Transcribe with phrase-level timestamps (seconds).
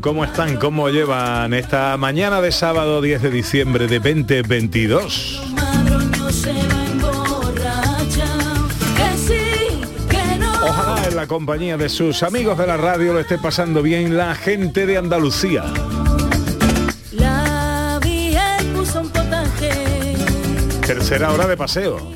[0.00, 0.56] ¿Cómo están?
[0.56, 5.42] ¿Cómo llevan esta mañana de sábado 10 de diciembre de 2022?
[10.64, 14.34] Ojalá en la compañía de sus amigos de la radio lo esté pasando bien la
[14.34, 15.64] gente de Andalucía.
[20.86, 22.12] Tercera hora de paseo.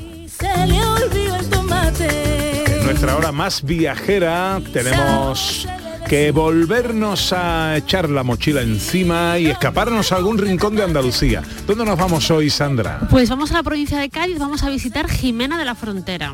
[1.99, 5.67] En nuestra hora más viajera tenemos
[6.07, 11.43] que volvernos a echar la mochila encima y escaparnos a algún rincón de Andalucía.
[11.65, 13.01] ¿Dónde nos vamos hoy, Sandra?
[13.09, 16.33] Pues vamos a la provincia de Cádiz, vamos a visitar Jimena de la Frontera.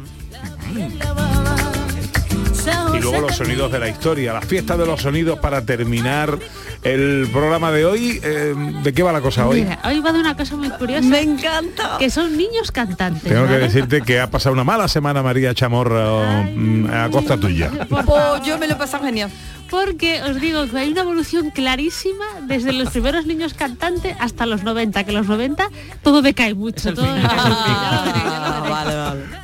[2.95, 6.37] Y luego los sonidos de la historia, la fiesta de los sonidos para terminar
[6.83, 8.21] el programa de hoy.
[8.23, 9.67] Eh, ¿De qué va la cosa hoy?
[9.83, 11.07] hoy va de una cosa muy curiosa.
[11.07, 11.97] Me encanta.
[11.97, 13.23] Que son niños cantantes.
[13.23, 17.71] Tengo que decirte que ha pasado una mala semana María Chamorra mm, a costa tuya.
[17.89, 18.05] Pues
[18.45, 19.31] yo me lo he pasado genial
[19.73, 24.61] porque os digo que hay una evolución clarísima desde los primeros niños cantantes hasta los
[24.61, 25.67] 90, que los 90
[26.03, 26.93] todo decae mucho.
[26.93, 27.07] Todo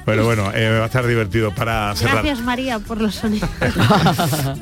[0.06, 2.24] Pero bueno, eh, va a estar divertido para cerrar.
[2.24, 3.50] Gracias María por los sonidos.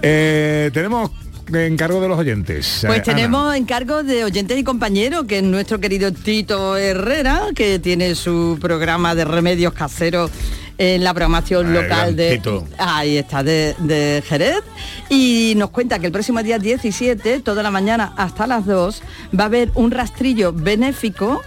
[0.01, 1.11] Eh, tenemos
[1.53, 2.83] encargo de los oyentes.
[2.85, 7.79] Pues eh, tenemos encargo de oyentes y compañeros, que es nuestro querido Tito Herrera, que
[7.79, 10.31] tiene su programa de remedios caseros
[10.77, 12.41] en la programación local de
[12.77, 14.61] ahí está de, Jerez
[15.09, 19.01] y nos cuenta que el próximo día 17 toda la mañana hasta las 2
[19.37, 21.41] va a haber un rastrillo benéfico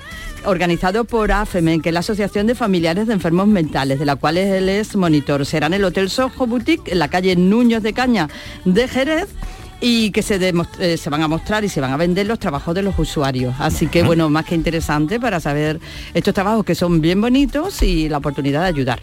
[0.44, 4.38] organizado por AFEMEN, que es la Asociación de Familiares de Enfermos Mentales, de la cual
[4.38, 5.44] él es monitor.
[5.44, 8.28] Será en el Hotel Soho Boutique, en la calle Nuños de Caña
[8.64, 9.28] de Jerez
[9.80, 10.38] y que se,
[10.78, 13.54] eh, se van a mostrar y se van a vender los trabajos de los usuarios.
[13.58, 15.80] Así que bueno, más que interesante para saber
[16.12, 19.00] estos trabajos que son bien bonitos y la oportunidad de ayudar.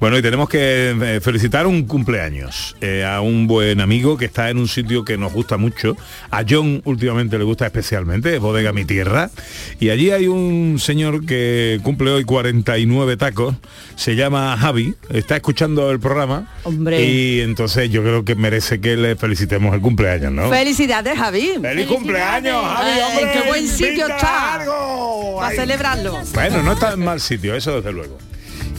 [0.00, 4.50] Bueno, y tenemos que eh, felicitar un cumpleaños eh, a un buen amigo que está
[4.50, 5.96] en un sitio que nos gusta mucho.
[6.30, 9.30] A John últimamente le gusta especialmente, es Bodega Mi Tierra.
[9.78, 13.54] Y allí hay un señor que cumple hoy 49 tacos,
[13.94, 16.48] se llama Javi, está escuchando el programa.
[16.64, 17.04] Hombre.
[17.04, 20.48] Y entonces yo creo que merece que le felicitemos el cumpleaños, ¿no?
[20.48, 21.52] Felicidades, Javi.
[21.60, 23.00] ¡Feliz cumpleaños, Javi!
[23.00, 24.64] Hombre, ¡Qué buen sitio está!
[25.38, 26.18] Para celebrarlo.
[26.32, 28.18] Bueno, no está en mal sitio, eso desde luego.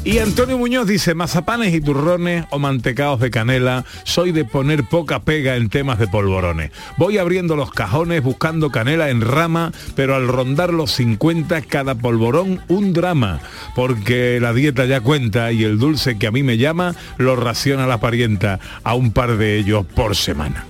[0.05, 5.21] Y Antonio Muñoz dice, mazapanes y turrones o mantecaos de canela, soy de poner poca
[5.21, 6.69] pega en temas de polvorones.
[6.97, 12.61] Voy abriendo los cajones buscando canela en rama, pero al rondar los 50 cada polvorón
[12.67, 13.39] un drama,
[13.73, 17.87] porque la dieta ya cuenta y el dulce que a mí me llama lo raciona
[17.87, 20.67] la parienta a un par de ellos por semana.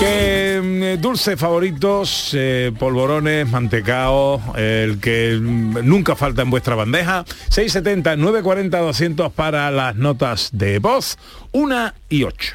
[0.00, 7.24] ¿Qué mm, dulces favoritos, eh, polvorones, mantecaos, el que mm, nunca falta en vuestra bandeja?
[7.50, 11.18] 670 940 200 para las notas de voz,
[11.52, 12.54] 1 y 8.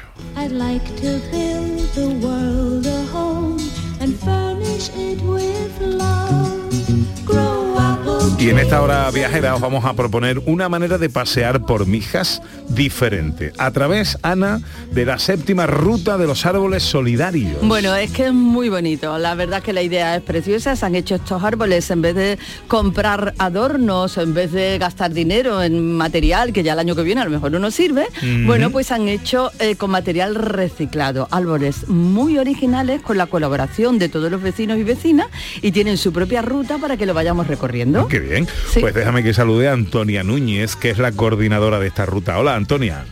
[8.38, 12.42] Y en esta hora viajera os vamos a proponer una manera de pasear por Mijas
[12.68, 14.60] diferente, a través, Ana,
[14.92, 17.56] de la séptima ruta de los árboles solidarios.
[17.62, 20.94] Bueno, es que es muy bonito, la verdad que la idea es preciosa, se han
[20.94, 22.38] hecho estos árboles en vez de
[22.68, 27.22] comprar adornos, en vez de gastar dinero en material que ya el año que viene
[27.22, 28.06] a lo mejor no nos sirve,
[28.44, 34.10] bueno, pues han hecho eh, con material reciclado, árboles muy originales con la colaboración de
[34.10, 35.28] todos los vecinos y vecinas
[35.62, 38.06] y tienen su propia ruta para que lo vayamos recorriendo.
[38.26, 38.35] Bien.
[38.80, 42.38] Pues déjame que salude a Antonia Núñez, que es la coordinadora de esta ruta.
[42.38, 43.04] Hola, Antonia.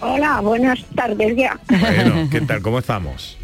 [0.00, 1.58] Hola, buenas tardes ya.
[1.68, 2.60] Bueno, ¿qué tal?
[2.60, 3.38] ¿Cómo estamos?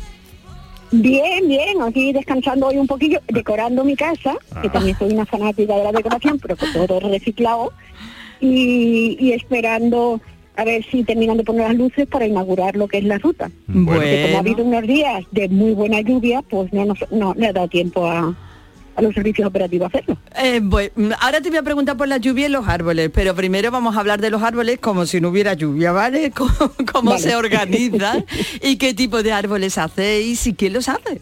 [0.92, 4.72] Bien, bien, aquí descansando hoy un poquillo, decorando mi casa, que ah.
[4.72, 7.72] también soy una fanática de la decoración, pero con todo reciclado,
[8.40, 10.20] y, esperando
[10.56, 13.50] a ver si terminan de poner las luces para inaugurar lo que es la ruta.
[13.68, 13.92] Bueno.
[13.92, 17.46] Porque como ha habido unos días de muy buena lluvia, pues no, nos, no le
[17.46, 18.34] ha dado tiempo a,
[19.00, 20.16] a los servicios operativos hacerlo.
[20.42, 23.70] Eh, mm, ahora te voy a preguntar por la lluvia y los árboles, pero primero
[23.70, 26.30] vamos a hablar de los árboles como si no hubiera lluvia, ¿vale?
[26.92, 28.24] ¿Cómo, se organizan
[28.62, 31.20] y qué tipo de árboles hacéis y quién los hace?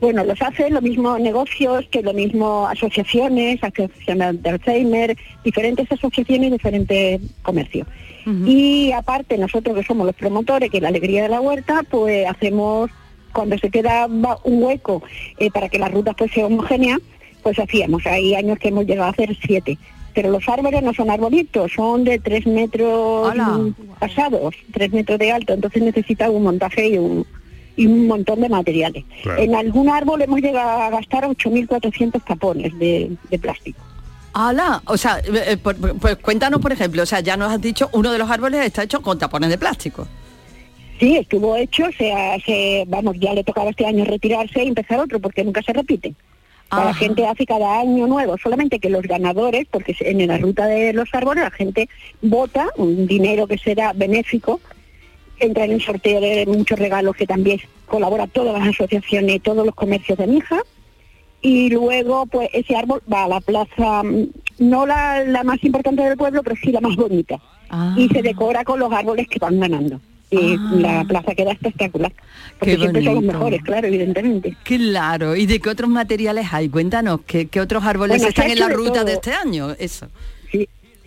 [0.00, 6.50] Bueno, los hace lo mismo negocios que lo mismo asociaciones, asociaciones de Alzheimer, diferentes asociaciones,
[6.50, 7.86] diferentes comercios.
[8.24, 12.28] Y aparte nosotros que somos los promotores, que es la alegría de la huerta, pues
[12.28, 12.90] hacemos,
[13.32, 15.02] cuando se queda un hueco
[15.38, 17.00] eh, para que las rutas pues sean homogéneas,
[17.42, 18.06] pues hacíamos.
[18.06, 19.78] Hay años que hemos llegado a hacer siete.
[20.14, 23.34] Pero los árboles no son arbolitos, son de tres metros
[23.98, 27.26] pasados, tres metros de alto, entonces necesita un montaje y un,
[27.76, 29.04] y un montón de materiales.
[29.38, 33.80] En algún árbol hemos llegado a gastar 8.400 tapones de, plástico.
[34.34, 34.82] ¡Hala!
[34.86, 38.12] O sea, eh, eh, pues cuéntanos, por ejemplo, o sea, ya nos has dicho, uno
[38.12, 40.06] de los árboles está hecho con tapones de plástico.
[41.02, 45.42] Sí, estuvo hecho, se, vamos, ya le tocaba este año retirarse y empezar otro, porque
[45.42, 46.14] nunca se repite.
[46.70, 50.92] La gente hace cada año nuevo, solamente que los ganadores, porque en la ruta de
[50.92, 51.88] los árboles la gente
[52.22, 54.60] vota un dinero que será benéfico
[55.40, 59.74] entra en un sorteo de muchos regalos que también colabora todas las asociaciones, todos los
[59.74, 60.60] comercios de Mija.
[61.40, 64.28] Y luego, pues ese árbol va a la plaza, mm,
[64.60, 67.40] no la, más importante del pueblo, pero sí la más bonita.
[67.96, 68.22] Y se ah.
[68.22, 70.00] decora con los árboles que van ganando.
[70.32, 70.70] Y ah.
[70.72, 72.12] la plaza queda espectacular.
[72.58, 74.56] Porque siempre son los mejores, claro, evidentemente.
[74.64, 75.36] Claro.
[75.36, 76.68] ¿Y de qué otros materiales hay?
[76.68, 79.74] Cuéntanos, ¿qué, otros árboles están en la ruta de este año?
[79.78, 80.08] Eso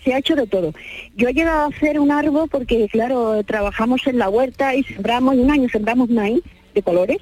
[0.06, 0.74] se ha hecho de todo.
[1.16, 5.36] Yo he llegado a hacer un árbol porque, claro, trabajamos en la huerta y sembramos,
[5.36, 6.42] un año sembramos maíz
[6.74, 7.18] de colores,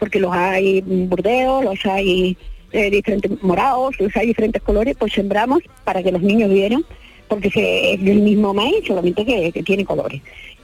[0.00, 2.36] porque los hay burdeos, los hay
[2.72, 6.82] eh, diferentes morados, los hay diferentes colores, pues sembramos para que los niños vieran,
[7.28, 10.22] porque es el mismo maíz, solamente que, tiene colores.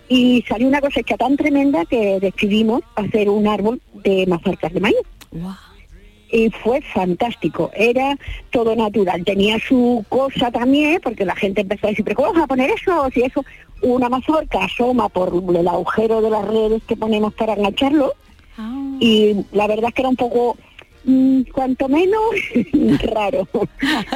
[0.08, 4.96] Y salió una cosecha tan tremenda que decidimos hacer un árbol de mazorcas de maíz
[6.31, 7.70] y fue fantástico.
[7.75, 8.16] Era
[8.50, 9.25] todo natural.
[9.25, 12.70] Tenía su cosa también, porque la gente empezó a decir, pero ¿cómo vamos a poner
[12.70, 13.08] eso?
[13.12, 13.44] Si eso,
[13.82, 18.14] una mazorca asoma por el agujero de las redes que ponemos para engancharlo.
[18.56, 18.96] Ah.
[19.00, 20.56] Y la verdad es que era un poco,
[21.04, 22.20] mm, cuanto menos,
[23.14, 23.48] raro.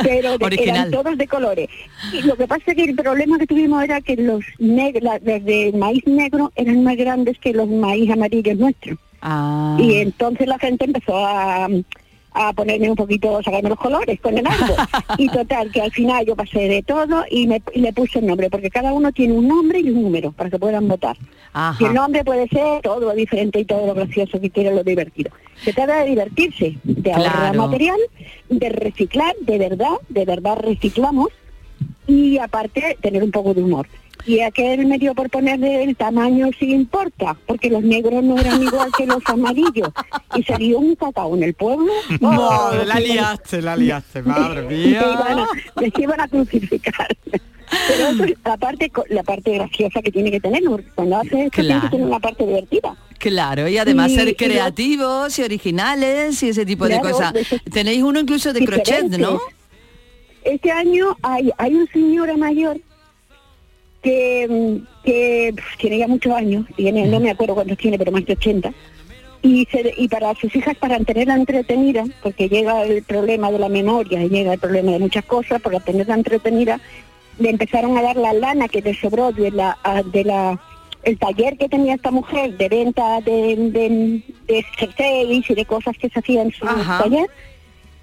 [0.02, 1.68] Pero eran todos de colores.
[2.12, 6.06] Y lo que pasa es que el problema que tuvimos era que los, de maíz
[6.06, 8.98] negro eran más grandes que los maíz amarillos nuestros.
[9.20, 9.76] Ah.
[9.80, 11.68] Y entonces la gente empezó a,
[12.34, 14.76] a ponerme un poquito, sacarme los colores con el árbol.
[15.18, 18.50] y total, que al final yo pasé de todo y, me, le puse el nombre,
[18.50, 21.16] porque cada uno tiene un nombre y un número para que puedan votar.
[21.78, 24.82] Y el nombre puede ser todo lo diferente y todo lo gracioso que quiera, lo
[24.82, 25.30] divertido.
[25.62, 27.98] Se trata de divertirse, de ahorrar material,
[28.48, 31.28] de reciclar, de verdad, de verdad reciclamos
[32.06, 33.86] y aparte tener un poco de humor
[34.24, 38.62] y aquel me dio por ponerle el tamaño si importa, porque los negros no eran
[38.62, 39.90] igual que los amarillos.
[40.34, 41.92] Y salió un cacao en el pueblo.
[42.20, 45.02] No, la liaste, la liaste, madre mía.
[45.76, 47.08] Me iban a, crucificar.
[47.88, 51.46] Pero eso es la parte, la parte graciosa que tiene que tener, porque cuando hace
[51.46, 52.96] esto tiene que tener una parte divertida.
[53.18, 57.32] Claro, y además ser creativos y originales y ese tipo de cosas.
[57.72, 59.40] Tenéis uno incluso de crochet, ¿no?
[60.44, 62.78] Este año hay, hay un señora mayor
[64.02, 68.32] que, que tiene ya muchos años, tiene, no me acuerdo cuántos tiene, pero más de
[68.34, 68.72] 80,
[69.42, 69.66] y,
[69.96, 74.28] y para sus hijas, para tenerla entretenida, porque llega el problema de la memoria, y
[74.28, 76.80] llega el problema de muchas cosas, para tenerla entretenida,
[77.38, 79.78] le empezaron a dar la lana que le sobró de la,
[80.12, 80.60] de la
[81.02, 86.08] el taller que tenía esta mujer de venta de, de, de y de cosas que
[86.08, 87.28] se hacían en su taller,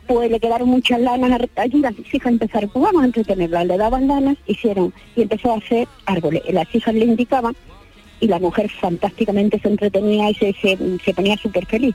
[0.09, 4.07] pues le quedaron muchas lanas allí, las hijas empezaron, pues vamos a entretenerla, le daban
[4.07, 6.41] lanas, hicieron, y empezó a hacer árboles.
[6.49, 7.55] Las hijas le indicaban
[8.19, 10.55] y la mujer fantásticamente se entretenía y se,
[11.05, 11.93] se ponía súper feliz.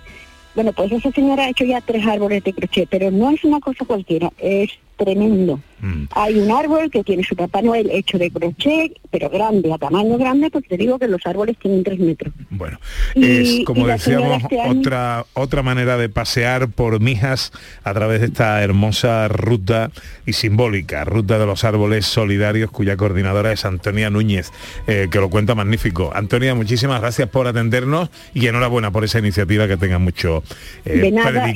[0.55, 3.59] Bueno, pues esa señora ha hecho ya tres árboles de crochet, pero no es una
[3.59, 5.61] cosa cualquiera, es tremendo.
[5.81, 6.05] Mm.
[6.13, 10.17] Hay un árbol que tiene su Papá Noel hecho de crochet, pero grande, a tamaño
[10.17, 12.33] grande, porque te digo que los árboles tienen tres metros.
[12.51, 12.79] Bueno,
[13.15, 18.63] es como decíamos, este otra, otra manera de pasear por Mijas a través de esta
[18.63, 19.91] hermosa ruta
[20.27, 24.53] y simbólica, ruta de los árboles solidarios, cuya coordinadora es Antonia Núñez,
[24.87, 26.13] eh, que lo cuenta magnífico.
[26.15, 30.43] Antonia, muchísimas gracias por atendernos y enhorabuena por esa iniciativa que tenga mucho
[30.85, 31.53] eh, de nada,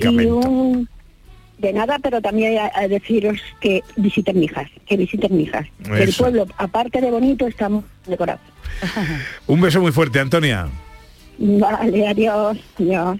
[1.58, 5.66] de nada, pero también a, deciros que visiten Mijas, que visiten Mijas.
[5.90, 7.68] El pueblo, aparte de bonito, está
[8.06, 8.40] decorado.
[9.46, 10.68] Un beso muy fuerte, Antonia.
[11.38, 13.18] Vale, adiós, adiós.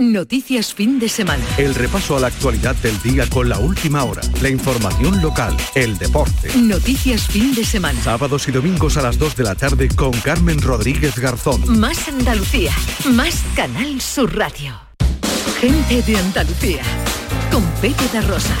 [0.00, 1.44] Noticias fin de semana.
[1.58, 5.98] El repaso a la actualidad del día con la última hora, la información local, el
[5.98, 6.56] deporte.
[6.56, 8.02] Noticias fin de semana.
[8.02, 11.78] Sábados y domingos a las 2 de la tarde con Carmen Rodríguez Garzón.
[11.78, 12.72] Más Andalucía,
[13.12, 14.72] más Canal Sur Radio.
[15.60, 16.82] Gente de Andalucía,
[17.52, 18.56] con Pepe de Rosa.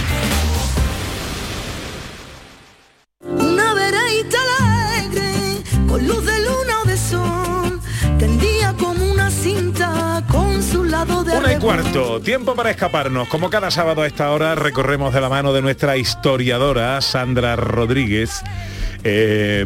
[3.24, 7.80] Una veraita alegre, con luz de luna o de sol,
[8.18, 10.09] tendía como una cinta
[10.92, 13.28] una y cuarto, tiempo para escaparnos.
[13.28, 18.42] Como cada sábado a esta hora recorremos de la mano de nuestra historiadora Sandra Rodríguez.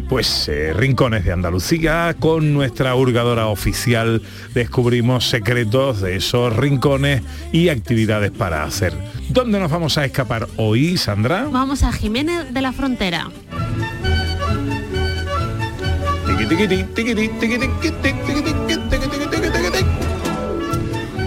[0.07, 4.21] Pues rincones de Andalucía con nuestra hurgadora oficial
[4.53, 8.93] descubrimos secretos de esos rincones y actividades para hacer.
[9.29, 11.47] ¿Dónde nos vamos a escapar hoy, Sandra?
[11.51, 13.31] Vamos a Jiménez de la Frontera.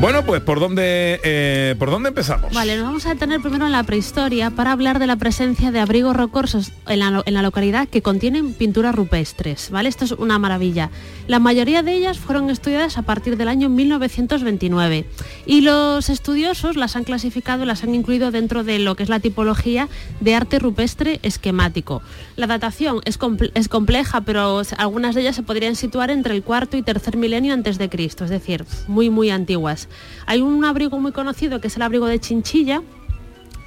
[0.00, 2.52] Bueno, pues ¿por dónde, eh, ¿por dónde empezamos?
[2.54, 5.80] Vale, nos vamos a detener primero en la prehistoria para hablar de la presencia de
[5.80, 9.88] abrigos rocosos en la, en la localidad que contienen pinturas rupestres, ¿vale?
[9.88, 10.90] Esto es una maravilla.
[11.26, 15.04] La mayoría de ellas fueron estudiadas a partir del año 1929
[15.46, 19.18] y los estudiosos las han clasificado, las han incluido dentro de lo que es la
[19.18, 19.88] tipología
[20.20, 22.02] de arte rupestre esquemático.
[22.36, 26.44] La datación es, comple- es compleja, pero algunas de ellas se podrían situar entre el
[26.44, 29.87] cuarto y tercer milenio antes de Cristo, es decir, muy muy antiguas.
[30.26, 32.82] Hay un abrigo muy conocido que es el abrigo de Chinchilla,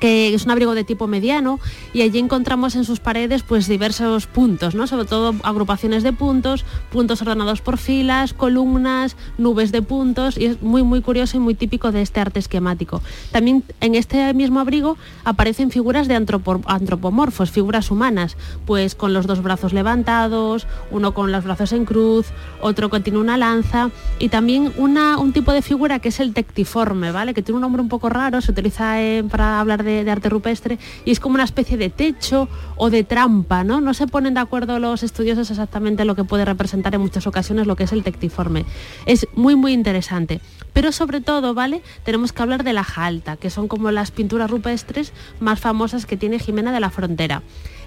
[0.02, 1.62] que es un abrigo de tipo mediano
[1.94, 4.88] y allí encontramos en sus paredes pues diversos puntos, ¿no?
[4.88, 10.62] Sobre todo agrupaciones de puntos, puntos ordenados por filas, columnas, nubes de puntos y es
[10.62, 13.02] muy muy curioso y muy típico de este arte esquemático.
[13.32, 19.28] También en este mismo abrigo aparecen figuras de antropo- antropomorfos, figuras humanas, pues con los
[19.28, 22.26] dos brazos levantados, uno con los brazos en cruz,
[22.60, 26.34] otro que tiene una lanza y también una, un tipo de figura que es el
[26.34, 27.36] tectiforme, ¿vale?
[27.36, 30.30] Que tiene un nombre un poco raro, se utiliza eh, para hablar de, de arte
[30.30, 33.82] rupestre y es como una especie de techo o de trampa, ¿no?
[33.82, 37.68] No se ponen de acuerdo los estudiosos exactamente lo que puede representar en muchas ocasiones
[37.68, 38.66] lo que es el tectiforme.
[39.06, 40.42] Es muy muy interesante.
[40.74, 41.82] Pero sobre todo, ¿vale?
[42.04, 46.18] Tenemos que hablar de la jalta, que son como las pinturas rupestres más famosas que
[46.18, 47.44] tiene Jimena de la Frontera.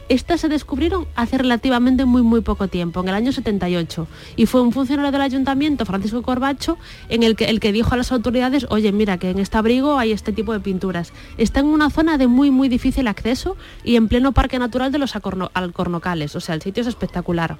[0.08, 4.06] Estas se descubrieron hace relativamente muy muy poco tiempo, en el año 78,
[4.36, 6.76] y fue un funcionario del ayuntamiento, Francisco Corbacho,
[7.08, 9.98] en el que, el que dijo a las autoridades, oye, mira que en este abrigo
[9.98, 11.12] hay este tipo de pinturas.
[11.38, 14.98] Está en una zona de muy muy difícil acceso y en pleno parque natural de
[14.98, 17.56] los Alcornocales, o sea, el sitio es espectacular.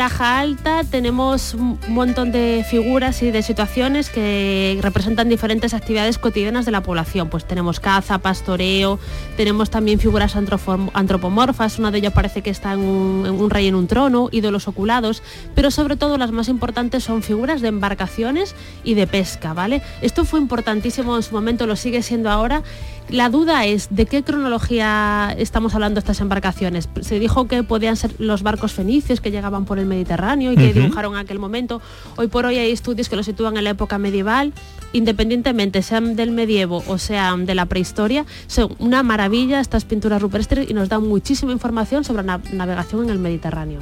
[0.00, 6.16] En la Alta tenemos un montón de figuras y de situaciones que representan diferentes actividades
[6.16, 7.28] cotidianas de la población.
[7.28, 8.98] Pues tenemos caza, pastoreo,
[9.36, 13.66] tenemos también figuras antropomorfas, una de ellas parece que está en un, en un rey
[13.66, 15.22] en un trono, ídolos oculados,
[15.54, 18.54] pero sobre todo las más importantes son figuras de embarcaciones
[18.84, 19.82] y de pesca, ¿vale?
[20.00, 22.62] Esto fue importantísimo en su momento, lo sigue siendo ahora.
[23.10, 26.88] La duda es de qué cronología estamos hablando estas embarcaciones.
[27.00, 30.72] Se dijo que podían ser los barcos fenicios que llegaban por el Mediterráneo y que
[30.72, 31.82] dibujaron en aquel momento.
[32.16, 34.52] Hoy por hoy hay estudios que lo sitúan en la época medieval,
[34.92, 38.26] independientemente sean del medievo o sean de la prehistoria.
[38.46, 43.10] Son una maravilla estas pinturas rupestres y nos dan muchísima información sobre la navegación en
[43.10, 43.80] el Mediterráneo.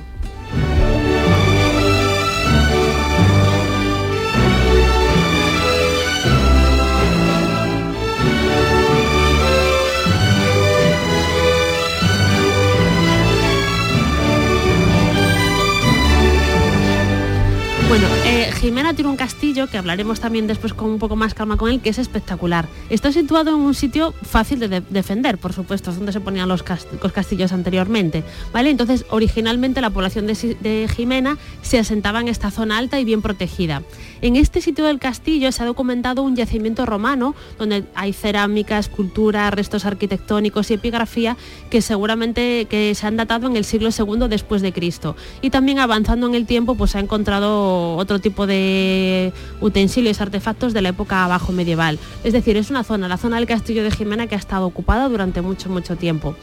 [18.61, 21.81] Jimena tiene un castillo que hablaremos también después con un poco más calma con él,
[21.81, 22.67] que es espectacular.
[22.91, 26.49] Está situado en un sitio fácil de de- defender, por supuesto, es donde se ponían
[26.49, 26.65] los,
[27.00, 28.25] los castillos anteriormente.
[28.53, 28.71] ¿vale?
[28.71, 33.83] Entonces, originalmente la población de Jimena se asentaba en esta zona alta y bien protegida.
[34.23, 39.50] En este sitio del castillo se ha documentado un yacimiento romano donde hay cerámica, escultura,
[39.53, 41.37] restos arquitectónicos y epigrafía
[41.71, 45.15] que seguramente que se han datado en el siglo II después de Cristo.
[45.43, 48.48] Y también avanzando en el tiempo pues se ha encontrado otro tipo de
[49.61, 51.99] utensilios, artefactos de la época bajo medieval.
[52.25, 55.09] Es decir, es una zona, la zona del castillo de Jimena que ha estado ocupada
[55.09, 56.35] durante mucho, mucho tiempo.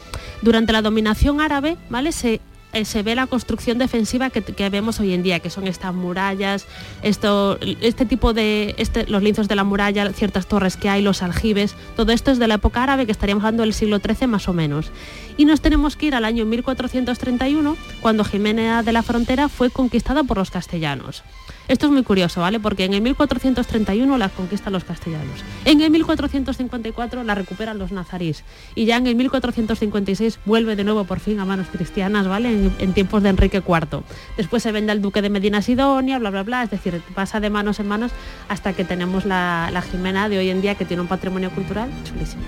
[0.42, 2.12] Durante la dominación árabe, ¿vale?
[2.12, 2.40] Se
[2.76, 6.66] eh, se ve la construcción defensiva que, vemos hoy en día, que son estas murallas,
[7.02, 11.22] esto, este tipo de, este, los linzos de la muralla, ciertas torres que hay, los
[11.22, 14.46] aljibes, todo esto es de la época árabe, que estaríamos hablando del siglo XIII más
[14.48, 14.90] o menos.
[15.38, 20.22] Y nos tenemos que ir al año 1431, cuando Jimena de la Frontera fue conquistada
[20.24, 21.22] por los castellanos.
[21.68, 22.60] Esto es muy curioso, ¿vale?
[22.60, 25.44] Porque en el 1431 la conquistan los castellanos.
[25.64, 28.44] En el 1454 la recuperan los nazarís.
[28.74, 32.70] Y ya en el 1456 vuelve de nuevo por fin a manos cristianas, ¿vale?
[32.78, 34.02] En, tiempos de Enrique IV.
[34.36, 36.62] Después se vende al duque de Medina Sidonia, bla, bla, bla.
[36.62, 38.12] Es decir, pasa de manos en manos
[38.48, 41.90] hasta que tenemos la, la Jimena de hoy en día que tiene un patrimonio cultural
[42.04, 42.44] chulísimo.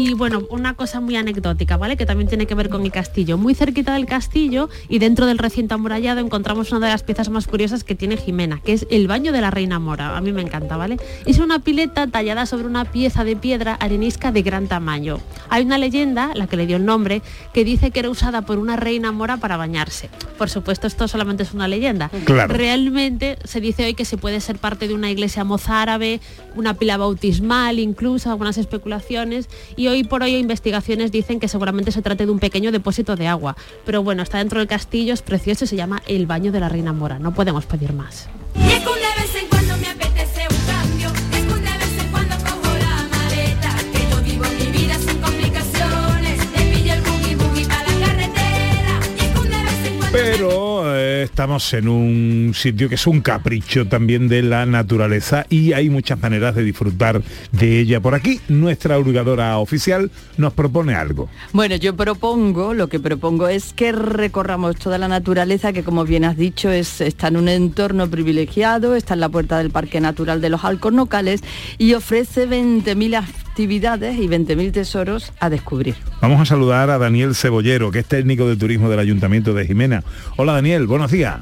[0.00, 1.96] Y bueno, una cosa muy anecdótica, ¿vale?
[1.96, 3.36] Que también tiene que ver con el castillo.
[3.36, 7.48] Muy cerquita del castillo y dentro del recinto amurallado encontramos una de las piezas más
[7.48, 10.16] curiosas que tiene Jimena, que es el baño de la Reina Mora.
[10.16, 10.98] A mí me encanta, ¿vale?
[11.26, 15.18] Es una pileta tallada sobre una pieza de piedra arenisca de gran tamaño.
[15.48, 17.20] Hay una leyenda, la que le dio el nombre,
[17.52, 20.10] que dice que era usada por una reina mora para bañarse.
[20.38, 22.08] Por supuesto, esto solamente es una leyenda.
[22.46, 26.20] Realmente se dice hoy que se puede ser parte de una iglesia mozárabe,
[26.54, 32.02] una pila bautismal, incluso algunas especulaciones y hoy por hoy investigaciones dicen que seguramente se
[32.02, 33.56] trate de un pequeño depósito de agua.
[33.84, 36.68] Pero bueno, está dentro del castillo, es precioso y se llama el baño de la
[36.68, 37.18] Reina Mora.
[37.18, 38.28] No podemos pedir más.
[50.10, 50.77] Pero
[51.22, 56.20] estamos en un sitio que es un capricho también de la naturaleza y hay muchas
[56.20, 57.22] maneras de disfrutar
[57.52, 58.00] de ella.
[58.00, 61.28] Por aquí, nuestra hurgadora oficial nos propone algo.
[61.52, 66.24] Bueno, yo propongo, lo que propongo es que recorramos toda la naturaleza que como bien
[66.24, 70.40] has dicho es, está en un entorno privilegiado, está en la puerta del Parque Natural
[70.40, 71.42] de los Alcornocales
[71.78, 73.16] y ofrece 20.000
[73.58, 75.96] actividades y 20.000 tesoros a descubrir.
[76.20, 80.04] Vamos a saludar a Daniel Cebollero, que es técnico de turismo del Ayuntamiento de Jimena.
[80.36, 81.40] Hola Daniel, buenos días.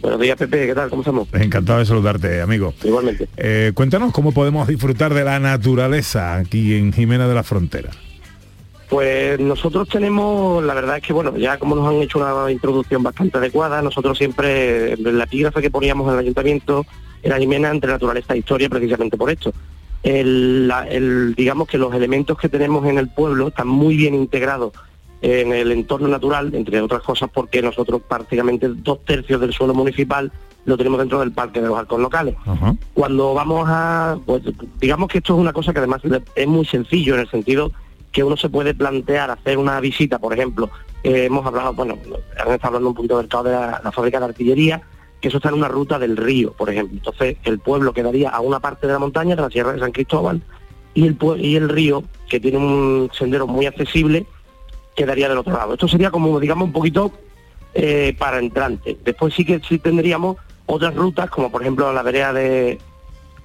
[0.00, 0.88] Buenos días, Pepe, ¿qué tal?
[0.90, 1.26] ¿Cómo estamos?
[1.32, 2.72] Encantado de saludarte, amigo.
[2.84, 3.26] Igualmente.
[3.36, 7.90] Eh, cuéntanos cómo podemos disfrutar de la naturaleza aquí en Jimena de la Frontera.
[8.88, 13.02] Pues nosotros tenemos, la verdad es que, bueno, ya como nos han hecho una introducción
[13.02, 16.86] bastante adecuada, nosotros siempre, la epígrafe que poníamos en el ayuntamiento
[17.24, 19.52] era Jimena entre naturaleza e historia precisamente por esto
[20.02, 24.72] el, digamos que los elementos que tenemos en el pueblo están muy bien integrados
[25.22, 30.32] en el entorno natural, entre otras cosas porque nosotros prácticamente dos tercios del suelo municipal
[30.64, 32.34] lo tenemos dentro del parque de los arcos locales.
[32.94, 34.42] Cuando vamos a, pues
[34.78, 36.00] digamos que esto es una cosa que además
[36.34, 37.72] es muy sencillo en el sentido
[38.12, 40.68] que uno se puede plantear hacer una visita, por ejemplo,
[41.04, 41.96] eh, hemos hablado, bueno,
[42.36, 44.82] han estado hablando un poquito del caos de la fábrica de artillería,
[45.20, 46.96] que eso está en una ruta del río, por ejemplo.
[46.96, 49.92] Entonces el pueblo quedaría a una parte de la montaña, de la Sierra de San
[49.92, 50.42] Cristóbal,
[50.94, 54.26] y el, y el río, que tiene un sendero muy accesible,
[54.96, 55.74] quedaría del otro lado.
[55.74, 57.12] Esto sería como, digamos, un poquito
[57.74, 58.98] eh, para entrante.
[59.04, 62.78] Después sí que sí tendríamos otras rutas, como por ejemplo la vereda de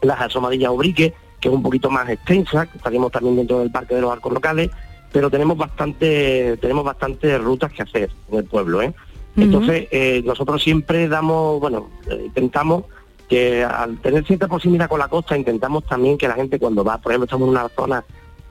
[0.02, 3.96] las Asomadillas Obrique, que es un poquito más extensa, que estaríamos también dentro del Parque
[3.96, 4.70] de los Arcos Locales,
[5.12, 8.94] pero tenemos bastante, tenemos bastantes rutas que hacer en el pueblo, ¿eh?
[9.38, 12.86] Entonces, eh, nosotros siempre damos, bueno, eh, intentamos
[13.28, 17.00] que al tener cierta proximidad con la costa, intentamos también que la gente cuando va,
[17.00, 18.06] por ejemplo, estamos en una zona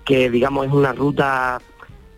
[0.05, 1.61] que digamos es una ruta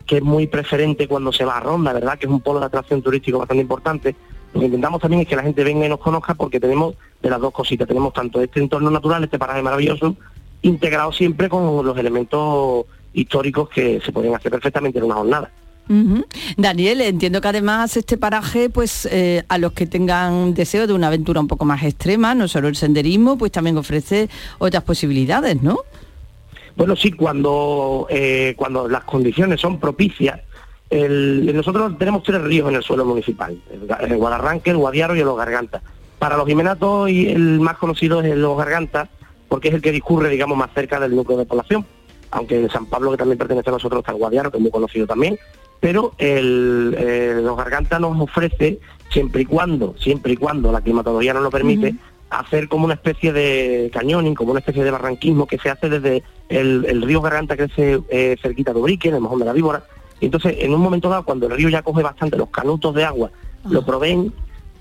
[0.05, 2.19] que es muy preferente cuando se va a Ronda, ¿verdad?
[2.19, 4.15] Que es un polo de atracción turístico bastante importante.
[4.55, 7.31] Lo que intentamos también es que la gente venga y nos conozca porque tenemos de
[7.31, 10.17] las dos cositas, tenemos tanto este entorno natural, este paraje maravilloso,
[10.63, 15.51] integrado siempre con los elementos históricos que se pueden hacer perfectamente en una jornada.
[16.57, 21.07] Daniel, entiendo que además este paraje, pues eh, a los que tengan deseo de una
[21.07, 25.81] aventura un poco más extrema, no solo el senderismo, pues también ofrece otras posibilidades, ¿no?
[26.77, 30.41] Bueno, sí, cuando, eh, cuando las condiciones son propicias,
[30.91, 33.59] nosotros tenemos tres ríos en el suelo municipal,
[34.01, 35.83] el, Guadarranque, el Guadiaro y el Los Gargantas.
[36.19, 39.09] Para los Jimenatos y el más conocido es el Los Gargantas,
[39.49, 41.87] porque es el que discurre, digamos, más cerca del núcleo de población.
[42.31, 44.71] Aunque en San Pablo, que también pertenece a nosotros, está el Guadiaro, que es muy
[44.71, 45.39] conocido también,
[45.87, 51.33] pero el, eh, los gargantas nos ofrece, siempre y cuando, siempre y cuando la climatología
[51.33, 51.95] nos lo permite,
[52.29, 56.25] hacer como una especie de cañoning, como una especie de barranquismo que se hace desde
[56.49, 59.85] el, río Garganta que crece eh, cerquita de Ubrique, en el mojón de la víbora.
[60.21, 63.31] Entonces, en un momento dado, cuando el río ya coge bastante los canutos de agua,
[63.71, 64.33] lo proveen,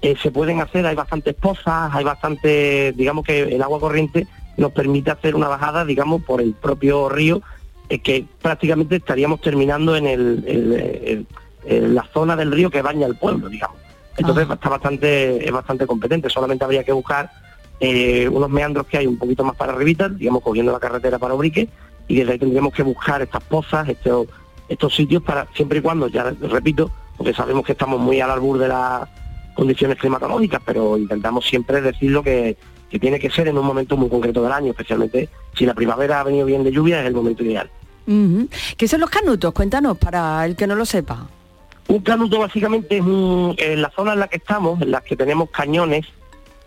[0.01, 4.25] eh, se pueden hacer, hay bastantes pozas, hay bastante, digamos que el agua corriente
[4.57, 7.43] nos permite hacer una bajada, digamos, por el propio río
[7.89, 11.27] es que prácticamente estaríamos terminando en el,
[11.65, 13.77] la zona del río que baña el pueblo, digamos.
[14.17, 17.29] Entonces está bastante, es bastante competente, solamente habría que buscar
[17.79, 21.33] eh, unos meandros que hay un poquito más para arribita, digamos cogiendo la carretera para
[21.33, 21.67] Obrique,
[22.07, 24.27] y desde ahí tendríamos que buscar estas pozas, estos,
[24.69, 28.57] estos sitios para, siempre y cuando, ya repito, porque sabemos que estamos muy al albur
[28.57, 29.09] de las
[29.53, 32.57] condiciones climatológicas, pero intentamos siempre decir lo que,
[32.95, 36.21] que tiene que ser en un momento muy concreto del año, especialmente si la primavera
[36.21, 37.69] ha venido bien de lluvia, es el momento ideal.
[38.77, 39.53] ¿Qué son los canutos?
[39.53, 41.27] Cuéntanos para el que no lo sepa.
[41.89, 45.49] Un canuto básicamente es en la zona en la que estamos, en la que tenemos
[45.49, 46.05] cañones,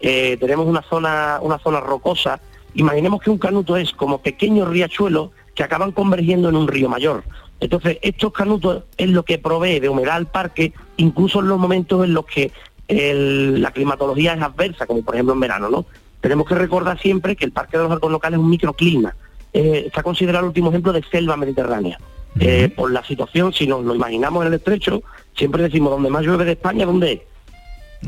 [0.03, 2.41] eh, tenemos una zona, una zona rocosa.
[2.75, 7.25] Imaginemos que un canuto es como pequeños riachuelos que acaban convergiendo en un río mayor.
[7.59, 12.05] Entonces, estos canutos es lo que provee de humedad al parque, incluso en los momentos
[12.05, 12.53] en los que
[12.91, 15.87] la climatología es adversa, como por ejemplo en verano, ¿no?
[16.20, 19.14] Tenemos que recordar siempre que el Parque de los Arcos Locales es un microclima.
[19.52, 21.98] Eh, está considerado el último ejemplo de selva mediterránea.
[22.40, 25.02] Eh, por la situación, si nos lo imaginamos en el estrecho,
[25.37, 27.20] siempre decimos, donde más llueve de España, ¿dónde es?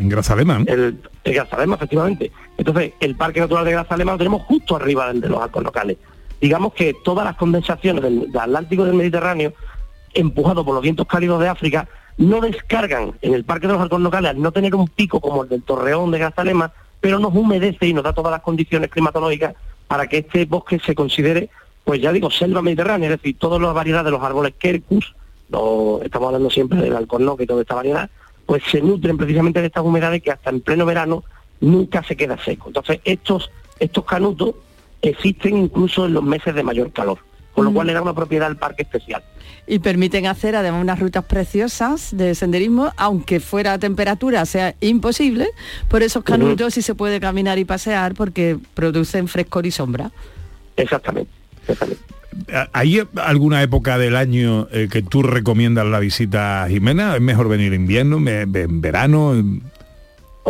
[0.01, 0.63] En Grazalema.
[0.67, 2.31] El, en Grazalema, efectivamente.
[2.57, 5.97] Entonces, el Parque Natural de Grazalema lo tenemos justo arriba de los arcos locales.
[6.41, 9.53] Digamos que todas las condensaciones del, Atlántico y del Mediterráneo,
[10.15, 14.01] empujado por los vientos cálidos de África, no descargan en el Parque de los Arcos
[14.01, 17.87] Locales al no tener un pico como el del Torreón de Grazalema, pero nos humedece
[17.87, 19.55] y nos da todas las condiciones climatológicas
[19.89, 21.51] para que este bosque se considere,
[21.85, 25.15] pues ya digo, selva mediterránea, es decir, todas las variedades de los árboles quercus,
[26.05, 28.11] estamos hablando siempre del alcornoque y toda esta variedad,
[28.47, 31.25] pues se nutren precisamente de estas humedades que hasta en pleno verano
[31.61, 32.69] nunca se queda seco.
[32.69, 34.55] Entonces, estos, estos canutos
[35.03, 37.19] existen incluso en los meses de mayor calor,
[37.55, 39.23] con lo cual le da una propiedad al parque especial.
[39.67, 45.49] Y permiten hacer además unas rutas preciosas de senderismo, aunque fuera a temperatura sea imposible,
[45.89, 50.11] por esos canutos sí se puede caminar y pasear porque producen frescor y sombra.
[50.77, 51.31] Exactamente,
[51.63, 52.03] exactamente.
[52.73, 57.15] ¿Hay alguna época del año eh, que tú recomiendas la visita a Jimena?
[57.17, 59.35] ¿Es mejor venir en invierno, en verano?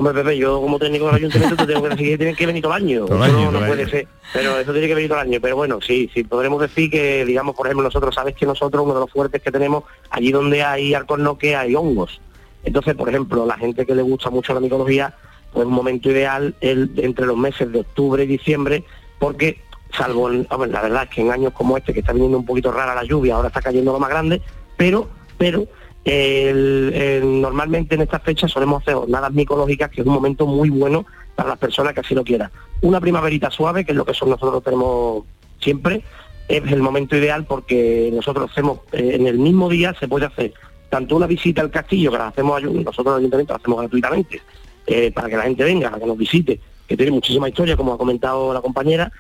[0.01, 2.63] Hombre, Pepe, yo como técnico del ayuntamiento te tengo que decir que tienen que venir
[2.63, 3.07] todo el año.
[3.51, 4.09] no, puede ser.
[4.33, 5.41] Pero eso tiene que venir todo el año.
[5.43, 8.95] Pero bueno, sí, sí, podremos decir que, digamos, por ejemplo, nosotros, sabes que nosotros, uno
[8.95, 10.97] de los fuertes que tenemos, allí donde hay
[11.39, 12.19] que hay hongos.
[12.65, 15.13] Entonces, por ejemplo, la gente que le gusta mucho la micología,
[15.53, 18.85] pues un momento ideal el, entre los meses de octubre y diciembre,
[19.19, 19.61] porque
[19.93, 22.95] salvo, la verdad es que en años como este, que está viniendo un poquito rara
[22.95, 24.41] la lluvia, ahora está cayendo lo más grande,
[24.79, 25.67] pero, pero
[26.05, 31.51] normalmente en estas fechas solemos hacer jornadas micológicas, que es un momento muy bueno para
[31.51, 32.51] las personas que así lo quieran.
[32.83, 35.25] Una primaverita suave, que es lo que nosotros tenemos
[35.61, 36.03] siempre,
[36.49, 40.53] es el momento ideal porque nosotros hacemos, eh, en el mismo día se puede hacer
[40.89, 44.43] tanto una visita al castillo, que la hacemos nosotros el ayuntamiento la hacemos gratuitamente,
[44.87, 46.59] eh, para que la gente venga, que nos visite,
[46.89, 49.13] que tiene muchísima historia, como ha comentado la compañera,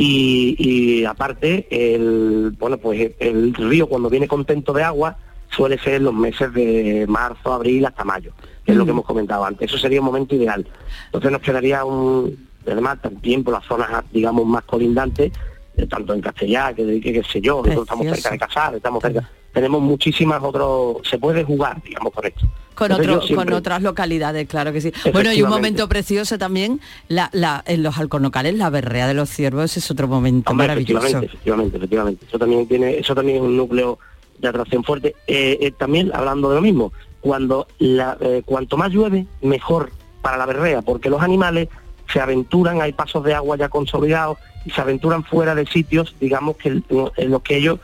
[0.00, 5.18] y, aparte, el, bueno, pues el río cuando viene contento de agua,
[5.50, 8.32] suele ser en los meses de marzo, abril hasta mayo,
[8.64, 9.70] que es lo que hemos comentado antes.
[9.70, 10.66] Eso sería un momento ideal.
[11.06, 15.32] Entonces nos quedaría un, además también por las zonas, digamos, más colindantes,
[15.76, 19.02] eh, tanto en Castellá, que, que, qué sé yo, nosotros estamos cerca de Casar, estamos
[19.02, 22.46] cerca, tenemos muchísimas otros, se puede jugar, digamos, con esto.
[22.74, 22.92] Con,
[23.34, 24.92] con otras localidades, claro que sí.
[25.12, 29.28] Bueno, y un momento precioso también, la, la, en los alcornocales, la berrea de los
[29.28, 30.98] ciervos es otro momento maravilloso.
[30.98, 32.26] Efectivamente, efectivamente, efectivamente.
[32.26, 33.98] Eso también tiene, eso también es un núcleo
[34.38, 35.14] de atracción fuerte.
[35.26, 39.90] Eh, eh, también hablando de lo mismo, cuando la, eh, cuanto más llueve, mejor
[40.22, 41.68] para la berrea, porque los animales
[42.12, 46.56] se aventuran, hay pasos de agua ya consolidados y se aventuran fuera de sitios, digamos
[46.56, 47.78] que en los que ellos,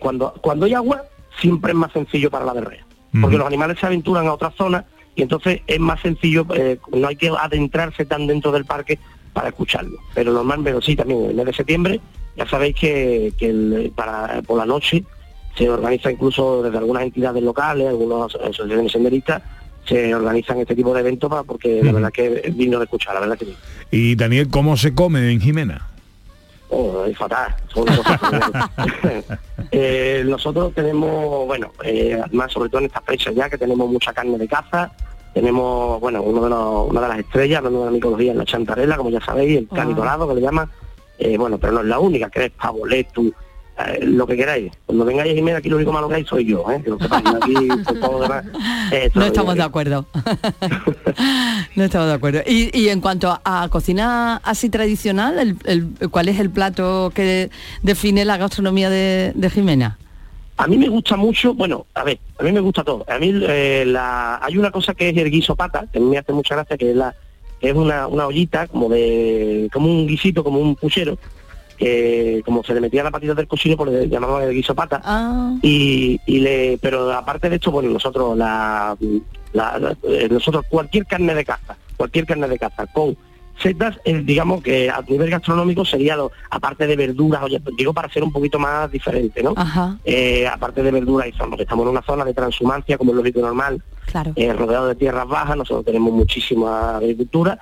[0.00, 1.04] cuando, cuando hay agua,
[1.40, 2.84] siempre es más sencillo para la berrea,
[3.20, 4.84] porque los animales se aventuran a otras zonas
[5.14, 6.46] y entonces es más sencillo,
[6.92, 8.98] no hay que adentrarse tan dentro del parque
[9.32, 9.98] para escucharlo.
[10.14, 12.00] Pero normalmente sí, también el mes de septiembre,
[12.36, 15.04] ya sabéis que, que para, por la noche
[15.56, 19.42] se organiza incluso desde algunas entidades locales, algunas asociaciones senderistas,
[19.86, 23.14] se organizan este tipo de eventos para, porque la verdad que es digno de escuchar,
[23.14, 23.56] la verdad que sí.
[23.90, 25.88] Y Daniel, ¿cómo se come en Jimena?
[26.68, 27.54] Oh, es fatal.
[29.70, 34.12] eh, nosotros tenemos, bueno, eh, además sobre todo en estas fechas ya que tenemos mucha
[34.12, 34.90] carne de caza,
[35.32, 38.96] tenemos, bueno, uno de una de las estrellas, hablando de la micología, en la chantarela,
[38.96, 40.68] como ya sabéis, el cani dorado que le llaman,
[41.18, 43.32] eh, bueno, pero no es la única, que es pavoletu,
[43.78, 44.72] eh, lo que queráis.
[44.86, 46.82] Cuando vengáis a Jimena, aquí lo único malo que hay soy yo, ¿eh?
[49.14, 50.06] no estamos de acuerdo.
[51.76, 52.40] no estamos de acuerdo.
[52.46, 57.50] Y, en cuanto a, cocina así tradicional, el, ¿cuál es el plato que
[57.82, 59.98] define la gastronomía de, Jimena?
[60.56, 63.04] A mí me gusta mucho, bueno, a ver, a mí me gusta todo.
[63.08, 66.08] A mí eh, la, hay una cosa que es el guiso pata, que a mí
[66.08, 67.14] me hace mucha gracia, que es la
[67.60, 71.18] es una, una ollita como de como un guisito, como un puchero,
[71.76, 75.00] que como se le metía la patita del cocino, pues le llamamos el guiso pata.
[75.04, 75.54] Ah.
[75.62, 81.76] Y, le, pero aparte de esto, bueno, nosotros la, eh, nosotros cualquier carne de caza,
[81.96, 83.16] cualquier carne de caza con
[83.62, 88.10] setas, eh, digamos que a nivel gastronómico sería, lo, aparte de verduras, oye, digo para
[88.10, 89.54] ser un poquito más diferente, ¿no?
[90.04, 93.82] Eh, aparte de verduras, estamos, estamos en una zona de transhumancia, como es lógico normal,
[94.06, 94.32] claro.
[94.36, 97.58] Eh, rodeado de tierras bajas, nosotros tenemos muchísima agricultura,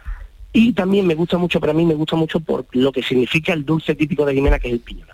[0.54, 3.66] y también me gusta mucho, para mí me gusta mucho por lo que significa el
[3.66, 5.08] dulce típico de Jimena, que es el piñón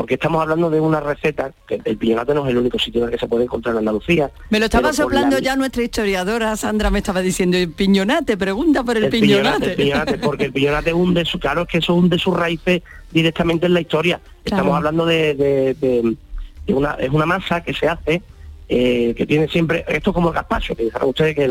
[0.00, 3.08] porque estamos hablando de una receta, que el piñonate no es el único sitio en
[3.08, 4.30] el que se puede encontrar en Andalucía.
[4.48, 8.96] Me lo estaba soplando ya nuestra historiadora, Sandra me estaba diciendo, el piñonate, pregunta por
[8.96, 9.76] el, piñonate.
[10.22, 12.80] porque el piñonate hunde su, claro es que eso hunde sus raíces
[13.12, 14.22] directamente en la historia.
[14.42, 16.16] Estamos hablando de,
[16.68, 18.22] una, es una masa que se hace,
[18.70, 21.46] eh, que tiene siempre, esto es como el gazpacho, que ustedes que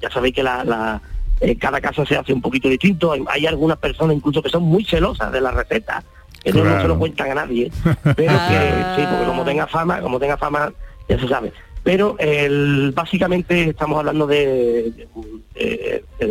[0.00, 1.02] ya sabéis que la,
[1.40, 4.62] eh, cada casa se hace un poquito distinto, hay, hay algunas personas incluso que son
[4.62, 6.04] muy celosas de la receta
[6.42, 7.70] que no se lo cuentan a nadie,
[8.02, 8.94] pero que ah.
[8.96, 10.72] sí, porque como tenga fama, como tenga fama,
[11.08, 11.52] ya se sabe.
[11.82, 15.06] Pero el, básicamente estamos hablando de,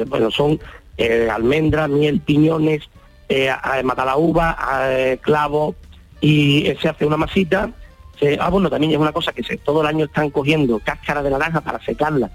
[0.08, 0.60] bueno, son
[0.98, 2.90] eh, almendras, miel, piñones,
[3.30, 3.52] eh,
[3.84, 4.58] mata la uva,
[5.22, 5.76] clavo,
[6.22, 7.72] y se hace una masita.
[8.40, 11.32] ah, bueno, también es una cosa que se, todo el año están cogiendo cáscara de
[11.32, 12.30] naranja para secarla,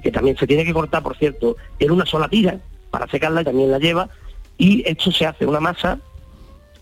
[0.00, 2.58] que también se tiene que cortar, por cierto, en una sola tira
[2.90, 4.08] para secarla y también la lleva.
[4.56, 6.00] Y esto se hace una masa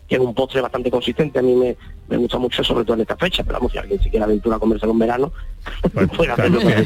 [0.08, 3.16] que es un postre bastante consistente, a mí me, gusta mucho, sobre todo en esta
[3.16, 5.32] fecha, pero vamos, si alguien si quiere aventura a comerse en verano,
[5.92, 6.08] pues,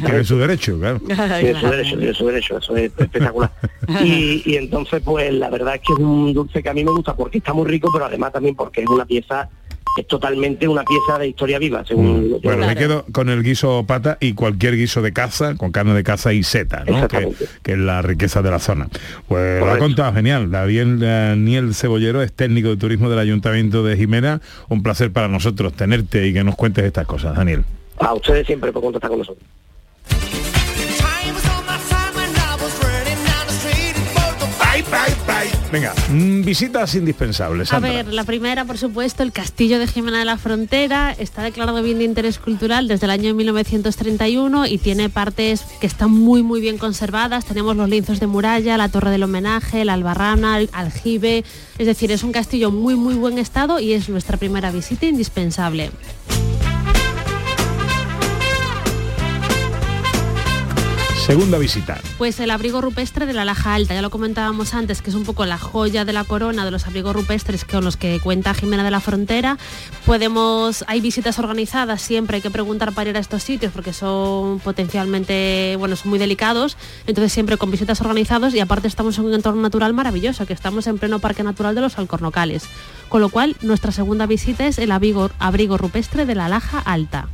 [0.03, 1.01] tiene su derecho, claro.
[1.07, 3.53] Tiene su derecho, tiene su derecho, eso es espectacular.
[4.03, 6.93] y, y entonces, pues la verdad es que es un dulce que a mí me
[6.93, 9.51] gusta porque está muy rico, pero además también porque es una pieza
[9.97, 11.85] es totalmente una pieza de historia viva.
[11.85, 12.41] Según mm.
[12.43, 16.03] bueno, me quedo con el guiso pata y cualquier guiso de caza, con carne de
[16.03, 17.09] caza y seta, ¿no?
[17.09, 18.89] que, es la riqueza de la zona.
[19.29, 20.51] Pues lo ha contado genial.
[20.51, 24.41] David Daniel Cebollero es técnico de turismo del Ayuntamiento de Jimena.
[24.69, 27.65] Un placer para nosotros tenerte y que nos cuentes estas cosas, Daniel.
[27.99, 29.45] A ustedes siempre por contactar con nosotros.
[35.73, 37.73] Venga, mm, visitas indispensables.
[37.73, 41.15] A ver, la primera, por supuesto, el Castillo de Jimena de la Frontera.
[41.17, 46.11] Está declarado bien de interés cultural desde el año 1931 y tiene partes que están
[46.11, 47.45] muy, muy bien conservadas.
[47.45, 51.45] Tenemos los lienzos de muralla, la torre del homenaje, la albarrana, el aljibe.
[51.79, 55.91] Es decir, es un castillo muy, muy buen estado y es nuestra primera visita indispensable.
[61.31, 62.01] Segunda visita.
[62.19, 65.23] Pues el abrigo rupestre de la Laja Alta, ya lo comentábamos antes, que es un
[65.23, 68.83] poco la joya de la corona de los abrigos rupestres con los que cuenta Jimena
[68.83, 69.57] de la Frontera.
[70.07, 74.59] Podemos, hay visitas organizadas, siempre hay que preguntar para ir a estos sitios porque son
[74.59, 79.35] potencialmente, bueno, son muy delicados, entonces siempre con visitas organizadas y aparte estamos en un
[79.35, 82.65] entorno natural maravilloso, que estamos en pleno Parque Natural de los Alcornocales.
[83.09, 87.29] Con lo cual, nuestra segunda visita es el abrigo, abrigo rupestre de la Laja Alta.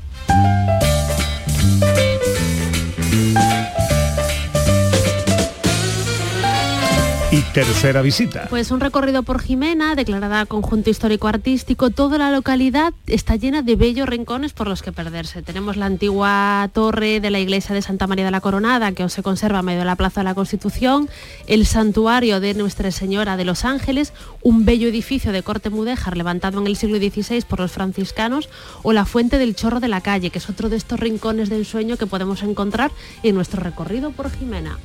[7.64, 8.48] Tercera visita.
[8.50, 11.88] Pues un recorrido por Jimena, declarada conjunto histórico-artístico.
[11.88, 15.40] Toda la localidad está llena de bellos rincones por los que perderse.
[15.40, 19.22] Tenemos la antigua torre de la iglesia de Santa María de la Coronada, que se
[19.22, 21.08] conserva a medio de la Plaza de la Constitución,
[21.46, 26.60] el santuario de Nuestra Señora de los Ángeles, un bello edificio de corte mudéjar levantado
[26.60, 28.50] en el siglo XVI por los franciscanos,
[28.82, 31.56] o la fuente del Chorro de la Calle, que es otro de estos rincones de
[31.56, 32.90] ensueño que podemos encontrar
[33.22, 34.76] en nuestro recorrido por Jimena.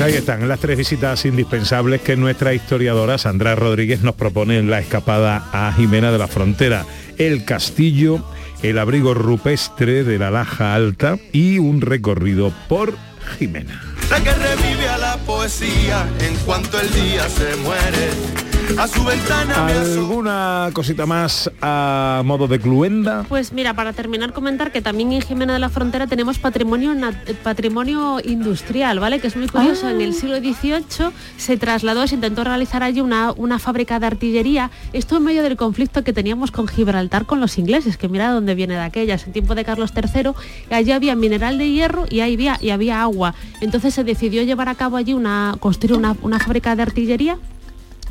[0.00, 4.70] Pues ahí están las tres visitas indispensables que nuestra historiadora Sandra Rodríguez nos propone en
[4.70, 6.86] la escapada a Jimena de la Frontera.
[7.18, 8.24] El castillo,
[8.62, 12.94] el abrigo rupestre de la Laja Alta y un recorrido por
[13.38, 13.82] Jimena.
[14.08, 19.66] La que revive a la poesía en cuanto el día se muere a su ventana.
[19.66, 23.24] ¿Alguna cosita más a modo de cluenda?
[23.28, 26.94] Pues mira, para terminar comentar que también en Jimena de la Frontera tenemos patrimonio
[27.42, 29.20] patrimonio industrial, ¿vale?
[29.20, 29.88] Que es muy curioso.
[29.88, 34.70] En el siglo XVIII se trasladó, se intentó realizar allí una, una fábrica de artillería.
[34.92, 38.54] Esto en medio del conflicto que teníamos con Gibraltar con los ingleses, que mira dónde
[38.54, 40.32] viene de aquellas, en tiempo de Carlos III.
[40.70, 43.34] Allí había mineral de hierro y ahí había, y había agua.
[43.60, 47.38] Entonces se decidió llevar a cabo allí una, construir una, una fábrica de artillería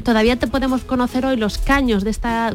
[0.04, 2.54] Todavía te podemos conocer hoy los caños de esta,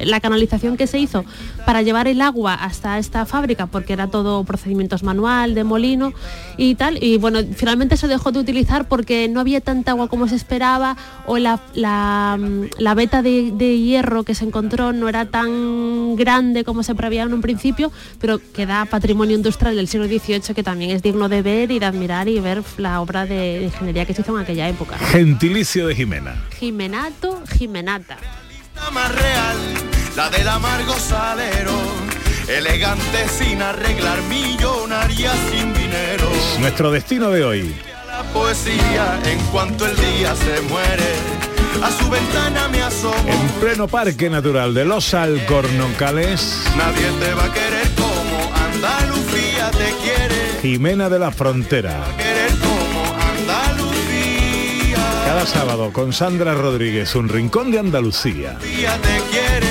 [0.00, 1.24] la canalización que se hizo
[1.66, 6.12] para llevar el agua hasta esta fábrica, porque era todo procedimientos manual, de molino
[6.56, 7.02] y tal.
[7.02, 10.96] Y bueno, finalmente se dejó de utilizar porque no había tanta agua como se esperaba
[11.26, 12.38] o la, la,
[12.78, 17.34] la veta de, hierro que se encontró no era tan grande como se preveía en
[17.34, 21.70] un principio, pero queda patrimonio industrial del siglo XVIII que también es digno de ver
[21.70, 24.98] y de admirar y ver la obra de ingeniería que se hizo en aquella época.
[24.98, 26.51] Gentilicio de Jimena.
[26.58, 28.16] Jimenato, Jimenata.
[28.92, 29.56] más real,
[30.16, 31.72] la del amargo salero,
[32.48, 36.30] elegante sin arreglar, millonaria sin dinero dinero.
[36.54, 37.74] Es nuestro destino de hoy.
[38.06, 41.12] La poesía en cuanto el día se muere.
[41.82, 43.16] A su ventana me asomo.
[43.26, 49.94] En pleno Parque Natural de los Alcornocales, Nadie te va a querer como Andalucía te
[50.02, 50.60] quiere.
[50.60, 52.04] Jimena de la Frontera.
[55.42, 58.56] Cada sábado con Sandra Rodríguez, un rincón de Andalucía.
[58.60, 59.66] Día te quiere,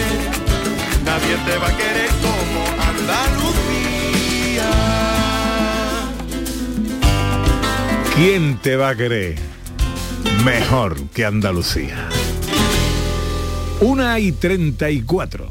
[1.06, 4.70] nadie te va a querer como Andalucía.
[8.16, 9.40] ¿Quién te va a querer
[10.44, 12.10] mejor que Andalucía?
[13.80, 15.51] Una y 34.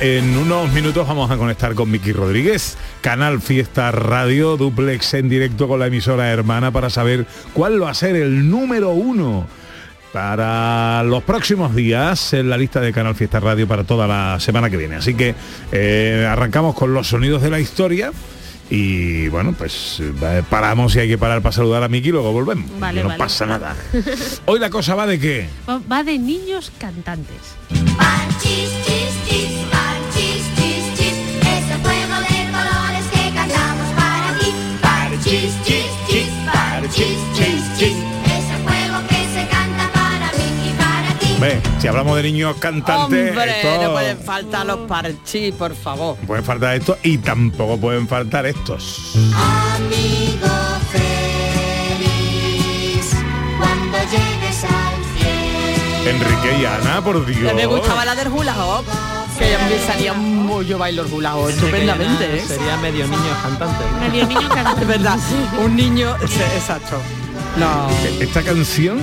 [0.00, 5.68] En unos minutos vamos a conectar con Miki Rodríguez, Canal Fiesta Radio, duplex en directo
[5.68, 9.46] con la emisora hermana para saber cuál va a ser el número uno
[10.12, 14.70] para los próximos días en la lista de Canal Fiesta Radio para toda la semana
[14.70, 14.96] que viene.
[14.96, 15.34] Así que
[15.70, 18.10] eh, arrancamos con los sonidos de la historia.
[18.72, 22.32] Y bueno, pues eh, paramos y hay que parar para saludar a Miki y luego
[22.32, 22.70] volvemos.
[22.78, 23.18] Vale, no vale.
[23.18, 23.74] pasa nada.
[24.46, 25.48] Hoy la cosa va de qué?
[25.68, 27.56] Va- Va de niños cantantes.
[35.30, 41.14] Parchís, chis, chis, parchís, chis, chis, ese juego que se canta para mí y para
[41.20, 41.36] ti.
[41.38, 46.16] Ve, si hablamos de niños cantantes, Hombre, esto- no pueden faltar los parchís, por favor.
[46.26, 49.12] pueden faltar estos y tampoco pueden faltar estos.
[49.76, 50.48] Amigo
[52.10, 53.10] feliz,
[53.56, 56.10] cuando llegues al cielo.
[56.10, 57.54] Enrique y Ana, por Dios.
[57.54, 58.84] Me gustaba la del hula hop,
[59.40, 62.42] que a mí salía muy yo bailo hop estupendamente, ¿eh?
[62.46, 63.84] Sería medio niño cantante.
[64.00, 64.82] Medio niño cantante.
[64.82, 65.18] Es verdad,
[65.64, 67.00] un niño, exacto.
[67.58, 67.88] No.
[68.20, 68.98] Esta canción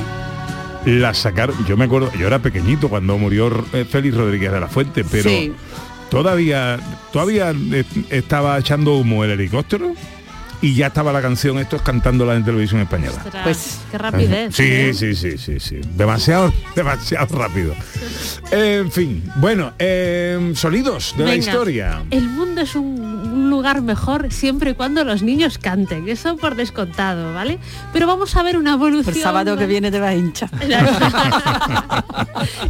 [0.86, 4.67] la sacaron, yo me acuerdo, yo era pequeñito cuando murió eh, Félix Rodríguez de la
[4.67, 5.52] Fuente, pero Sí.
[6.10, 6.80] todavía
[7.12, 9.93] todavía eh, estaba echando humo el helicóptero
[10.62, 13.22] y ya estaba la canción estos cantándola en televisión española.
[13.24, 14.56] Ostras, Pues, qué rapidez.
[14.56, 14.93] Sí, ¿eh?
[14.93, 15.82] sí, sí, sí, sí.
[15.96, 17.76] Demasiado, demasiado rápido.
[18.52, 22.04] En fin, bueno, eh, sonidos de la historia.
[22.10, 23.07] El mundo es un,
[23.48, 27.60] un lugar mejor siempre y cuando los niños canten, eso por descontado, ¿vale?
[27.94, 29.16] Pero vamos a ver una evolución.
[29.16, 30.50] El sábado que viene te vas a hinchar.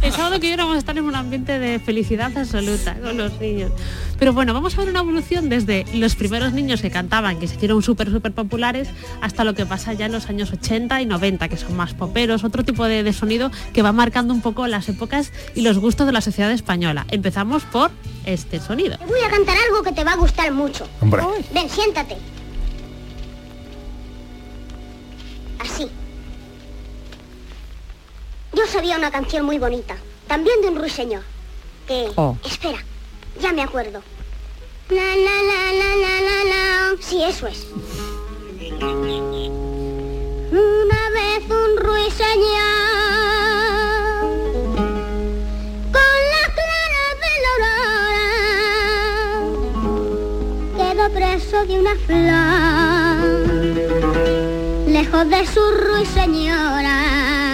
[0.02, 3.40] El sábado que viene vamos a estar en un ambiente de felicidad absoluta con los
[3.40, 3.72] niños.
[4.18, 7.56] Pero bueno, vamos a ver una evolución desde los primeros niños que cantaban, que se
[7.56, 8.88] hicieron súper, súper populares,
[9.20, 12.44] hasta lo que pasa ya en los años 80 y 90, que son más poperos,
[12.44, 16.06] otro tipo de, de sonido que va marcando un poco las épocas y los gustos
[16.06, 17.06] de la sociedad española.
[17.10, 17.90] Empezamos por
[18.28, 18.98] este sonido.
[18.98, 20.67] Te voy a cantar algo que te va a gustar mucho.
[21.00, 22.16] Hombre, Ven, siéntate.
[25.58, 25.90] Así.
[28.52, 31.22] Yo sabía una canción muy bonita, también de un ruiseñor.
[31.86, 32.10] Que...
[32.16, 32.36] Oh.
[32.44, 32.82] Espera,
[33.40, 34.02] ya me acuerdo.
[34.90, 36.96] La la la la la la la.
[37.00, 37.66] Sí, eso es.
[40.50, 43.77] Una vez un ruiseñor
[51.10, 52.18] preso de una flor
[54.86, 57.47] lejos de su ruiseñora.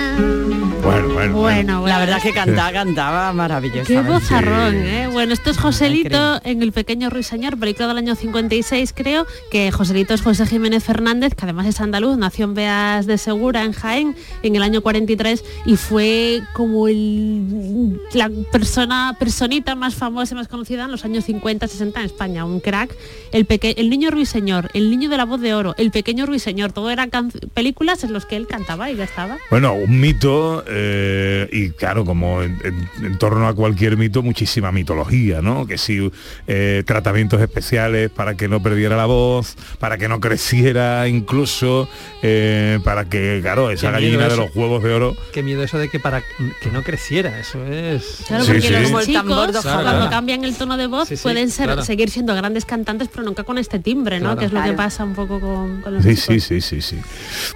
[0.85, 1.37] Bueno, bueno.
[1.39, 1.87] Bueno, bueno.
[1.87, 3.85] La verdad es que cantaba, cantaba maravilloso.
[3.87, 4.79] Qué vozarrón, Sí.
[4.89, 5.09] ¿eh?
[5.13, 10.13] Bueno, esto es Joselito en El Pequeño Ruiseñor, película del año 56, creo, que Joselito
[10.15, 14.15] es José Jiménez Fernández, que además es andaluz, nació en Beas de Segura, en Jaén,
[14.43, 20.49] en el año 43, y fue como el, la persona, personita más famosa y más
[20.49, 22.95] conocida en los años 50, 60 en España, un crack.
[23.33, 26.73] El, peque- el niño ruiseñor, el niño de la voz de oro, el pequeño ruiseñor,
[26.73, 27.11] todo eran
[27.55, 29.39] películas en los que él cantaba y ya estaba.
[29.51, 34.73] Bueno, un mito, eh, y claro, como en, en- en torno a cualquier mito, muchísima
[34.73, 35.67] mitología, ¿no?
[35.67, 36.11] Que si
[36.47, 41.89] eh, tratamientos especiales para que no perdiera la voz, para que no creciera incluso,
[42.23, 45.17] eh, para que, claro, esa gallina de los huevos de oro.
[45.33, 46.21] Qué miedo eso de que para
[46.61, 48.23] que no creciera, eso es.
[48.27, 48.69] Claro, porque sí.
[48.71, 51.67] los Como el tambor de cuando cambian el tono de voz, Sí, sí, pueden ser,
[51.67, 51.85] claro.
[51.85, 54.25] seguir siendo grandes cantantes, pero nunca con este timbre, ¿no?
[54.37, 54.39] Claro.
[54.41, 56.25] Que es lo que pasa un poco con, con los Sí, chicos.
[56.25, 56.99] sí, sí, sí, sí.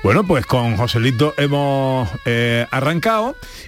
[0.03, 2.67] Bueno, pues con Joselito hemos eh,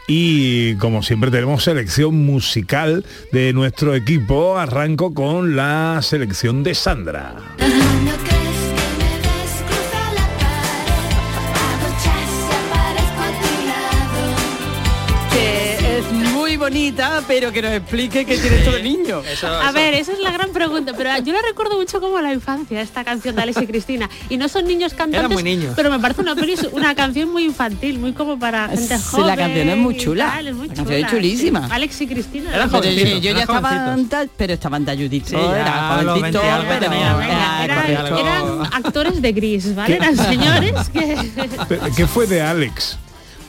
[0.07, 4.59] y como siempre tenemos selección musical de nuestro equipo.
[4.59, 7.37] Arranco con la selección de Sandra.
[16.81, 19.23] Bonita, pero que nos explique qué tiene esto de niño.
[19.63, 22.81] A ver, esa es la gran pregunta, pero yo la recuerdo mucho como la infancia,
[22.81, 24.09] esta canción de Alex y Cristina.
[24.29, 25.73] Y no son niños cantantes, muy niños.
[25.75, 29.27] pero me parece una, peli- una canción muy infantil, muy como para gente Sí, joven.
[29.27, 30.27] la canción es muy chula.
[30.27, 31.67] tal, es muy La canción es chula, chulísima.
[31.67, 31.73] sí.
[31.73, 32.51] Alex y Cristina.
[32.55, 32.81] Era ¿no?
[32.81, 36.69] Pero yo ya estaba tal, pero estaban talludito, Sí, era a los jovencito, 20 algo
[36.69, 38.19] pero tenía, era- Eran, corría algo.
[38.19, 39.97] eran actores de gris, ¿vale?
[39.97, 41.17] Eran señores que...
[41.97, 42.97] ¿Qué fue de Alex?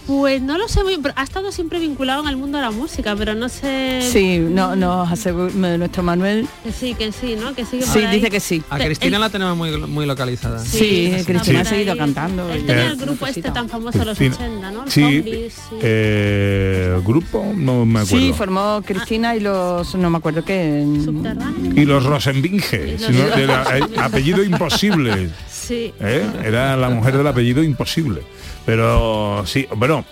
[0.08, 2.72] Pues no lo sé muy pero ha estado siempre vinculado en el mundo de la
[2.72, 4.00] música, pero no sé...
[4.02, 6.48] Sí, no, nos asegura nuestro Manuel.
[6.64, 7.54] Que sí, que sí, ¿no?
[7.56, 8.16] Que sigue Sí, por ahí.
[8.18, 8.62] dice que sí.
[8.70, 10.60] A Cristina él- la tenemos muy, muy localizada.
[10.60, 12.50] Sí, está Cristina ha seguido cantando.
[12.52, 14.48] Él tenía el grupo este tan famoso de los Cristina.
[14.48, 14.86] 80, ¿no?
[14.86, 15.76] Los Sí, zombies, sí.
[15.82, 18.18] eh, grupo, no me acuerdo.
[18.26, 20.86] Sí, formó Cristina y los, no me acuerdo qué.
[21.06, 21.82] Subterráneo.
[21.82, 25.30] y los Rosenbinge, Y los- eh, apellido imposible.
[25.72, 26.24] ¿eh?
[26.44, 28.22] Era la mujer del apellido imposible.
[28.66, 30.06] Pero sí, bueno,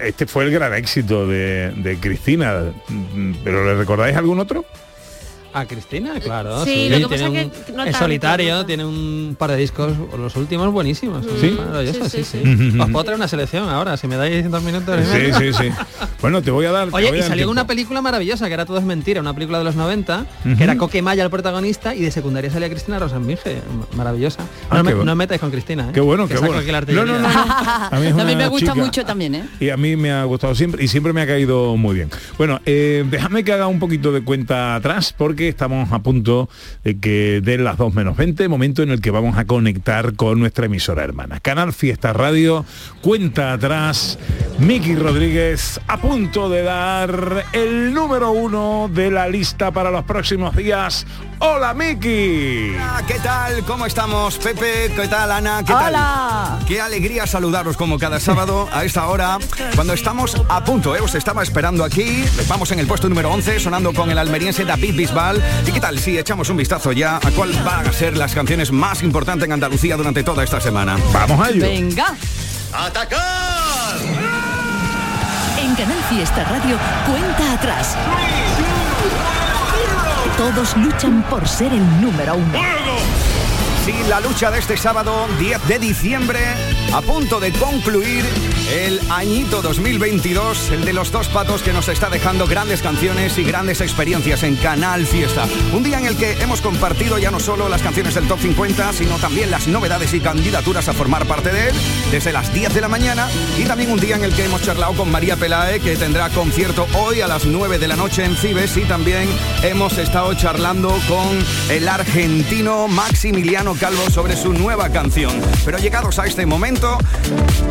[0.00, 2.72] este fue el gran éxito de, de Cristina.
[2.88, 4.64] Mm, ¿Pero le recordáis algún otro?
[5.52, 6.64] A Cristina, claro.
[6.64, 8.66] Sí, lo que pasa tiene es un- que no es solitario, tanto.
[8.66, 11.26] tiene un par de discos, los últimos buenísimos.
[11.40, 11.56] ¿Sí?
[11.58, 12.70] maravillosos, Sí, sí, sí, sí.
[12.72, 12.78] sí.
[12.80, 14.96] Os puedo traer una selección ahora, si me dais dos minutos.
[15.12, 15.70] Sí, sí, sí.
[16.20, 16.88] Bueno, te voy a dar.
[16.92, 19.58] Oye, voy a y salió una película maravillosa, que era Todo es mentira, una película
[19.58, 20.56] de los 90, Ujú.
[20.56, 23.62] que era Coque Maya el protagonista, y de secundaria salía Cristina Rosenbinge, m-
[23.96, 24.44] maravillosa.
[24.70, 25.92] Ah, no, me, no metáis con Cristina, ¿eh?
[25.92, 26.60] Qué bueno, Que qué bueno.
[26.60, 27.02] No.
[27.18, 28.84] A mí, A mí me gusta chica.
[28.84, 29.44] mucho también, ¿eh?
[29.58, 32.10] Y a mí me ha gustado siempre y siempre me ha caído muy bien.
[32.38, 36.48] Bueno, eh, déjame que haga un poquito de cuenta atrás porque estamos a punto
[36.84, 40.40] de que den las 2 menos 20, momento en el que vamos a conectar con
[40.40, 41.40] nuestra emisora hermana.
[41.40, 42.64] Canal Fiesta Radio,
[43.02, 44.18] cuenta atrás,
[44.58, 50.54] Miki Rodríguez a punto de dar el número uno de la lista para los próximos
[50.56, 51.06] días.
[51.42, 52.72] ¡Hola Miki!
[52.74, 53.64] Hola, ¿Qué tal?
[53.64, 54.36] ¿Cómo estamos?
[54.36, 55.62] Pepe, ¿qué tal Ana?
[55.64, 56.56] ¿Qué Hola.
[56.58, 56.66] tal?
[56.66, 59.38] Qué alegría saludaros como cada sábado a esta hora,
[59.74, 61.00] cuando estamos a punto, ¿eh?
[61.00, 64.94] Os estaba esperando aquí, vamos en el puesto número 11, sonando con el almeriense David
[64.96, 65.29] Bisbal.
[65.66, 68.72] ¿Y qué tal si echamos un vistazo ya a cuál van a ser las canciones
[68.72, 70.96] más importantes en Andalucía durante toda esta semana?
[71.12, 71.62] Vamos a ello.
[71.62, 72.16] Venga.
[72.72, 73.96] ¡Atacar!
[75.58, 76.76] En Canal Fiesta Radio,
[77.06, 77.96] cuenta atrás.
[80.36, 83.19] Todos luchan por ser el número uno.
[83.90, 86.38] Sí, la lucha de este sábado 10 de diciembre,
[86.94, 88.24] a punto de concluir
[88.72, 93.42] el añito 2022, el de los dos patos que nos está dejando grandes canciones y
[93.42, 95.48] grandes experiencias en Canal Fiesta.
[95.72, 98.92] Un día en el que hemos compartido ya no solo las canciones del Top 50,
[98.92, 101.74] sino también las novedades y candidaturas a formar parte de él
[102.12, 103.28] desde las 10 de la mañana
[103.58, 106.86] y también un día en el que hemos charlado con María Pelae, que tendrá concierto
[106.94, 109.28] hoy a las 9 de la noche en Cibes y también
[109.64, 115.40] hemos estado charlando con el argentino Maximiliano Calvo sobre su nueva canción.
[115.64, 116.98] Pero llegados a este momento,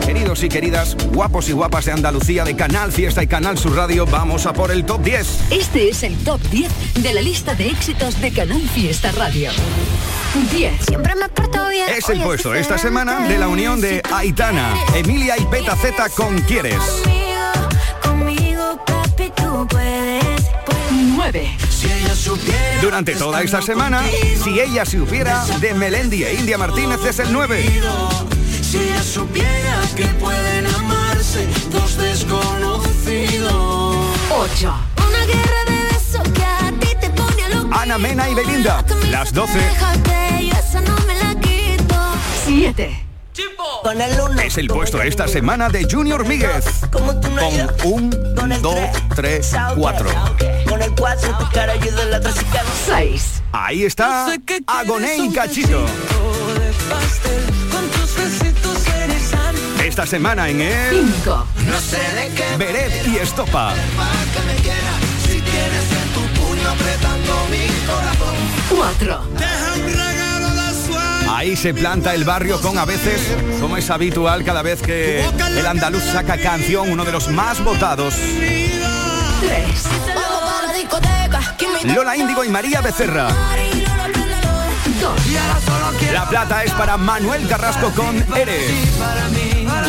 [0.03, 4.07] queridos y queridas, guapos y guapas de Andalucía, de Canal Fiesta y Canal Sur Radio,
[4.07, 5.51] vamos a por el top 10.
[5.51, 9.51] Este es el top 10 de la lista de éxitos de Canal Fiesta Radio.
[10.51, 10.85] 10.
[10.87, 11.87] Siempre me porto bien.
[11.95, 16.41] Es el puesto esta semana de la unión de Aitana, Emilia y Beta Z con
[16.41, 16.79] Quieres.
[17.03, 20.18] Conmigo, conmigo, papi, tú puedes.
[21.19, 21.57] 9.
[22.81, 24.01] Durante toda esta semana,
[24.41, 27.81] si ella se hubiera, de Melendi e India Martínez es el 9.
[28.61, 34.15] Si ella supiera que pueden amarse dos desconocidos.
[34.29, 34.73] 8.
[35.09, 37.81] Una guerra de besos que a ti te pone loca.
[37.81, 39.59] Ana Mena y Belinda, las 12.
[39.59, 41.95] Déjate, yo esa no me la quito.
[42.45, 42.97] 7.
[43.83, 44.39] Con el uno.
[44.41, 46.63] Es el puesto esta semana de Junior Míguez.
[46.91, 47.09] Con
[47.83, 48.09] un,
[48.61, 48.79] dos,
[49.15, 50.09] tres, cuatro.
[50.69, 52.63] Con el cuatro, tu cara y de la tóxica.
[52.85, 53.41] 6.
[53.51, 54.27] Ahí está
[54.67, 55.83] Agoné y Cachito.
[59.83, 61.47] Esta semana en el 5.
[61.65, 63.73] No sé de qué Beret y Estopa.
[65.23, 68.35] Si tienes en tu puño apretando mi corazón.
[68.69, 69.21] 4.
[69.37, 71.33] Deja un regalo de sueño.
[71.33, 73.19] Ahí se planta el barrio con a veces,
[73.59, 78.13] como es habitual cada vez que el andaluz saca canción, uno de los más votados.
[79.41, 80.18] 3.
[81.93, 83.27] Lola Índigo y María Becerra.
[85.01, 86.11] 2.
[86.11, 88.71] La plata es para Manuel Carrasco con Eres.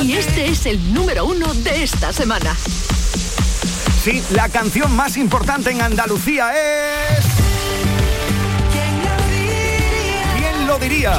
[0.03, 2.55] Y este es el número uno de esta semana.
[4.03, 7.25] Sí, la canción más importante en Andalucía es...
[10.37, 11.19] ¿Quién lo diría?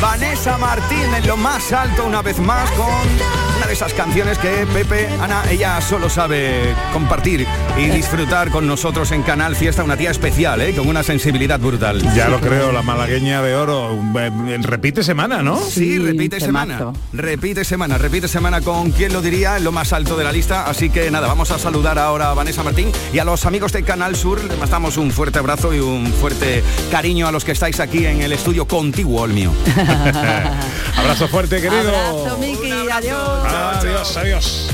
[0.00, 4.64] Vanessa Martín en lo más alto una vez más con Una de esas canciones que
[4.72, 7.44] Pepe, Ana, ella solo sabe compartir
[7.76, 10.72] y disfrutar con nosotros en Canal Fiesta, una tía especial, ¿eh?
[10.72, 12.00] con una sensibilidad brutal.
[12.14, 13.98] Ya lo creo, la malagueña de oro.
[14.20, 15.56] eh, Repite semana, ¿no?
[15.58, 16.92] Sí, repite semana.
[17.12, 20.66] Repite semana, repite semana con quién lo diría lo más alto de la lista.
[20.66, 23.82] Así que nada, vamos a saludar ahora a Vanessa Martín y a los amigos de
[23.82, 24.40] Canal Sur.
[24.44, 26.62] Les damos un fuerte abrazo y un fuerte
[26.92, 29.50] cariño a los que estáis aquí en el estudio contiguo al mío.
[30.96, 31.88] Abrazo fuerte, querido.
[31.96, 33.44] Abrazo, Miki, adiós.
[33.44, 34.68] Adiós, adiós.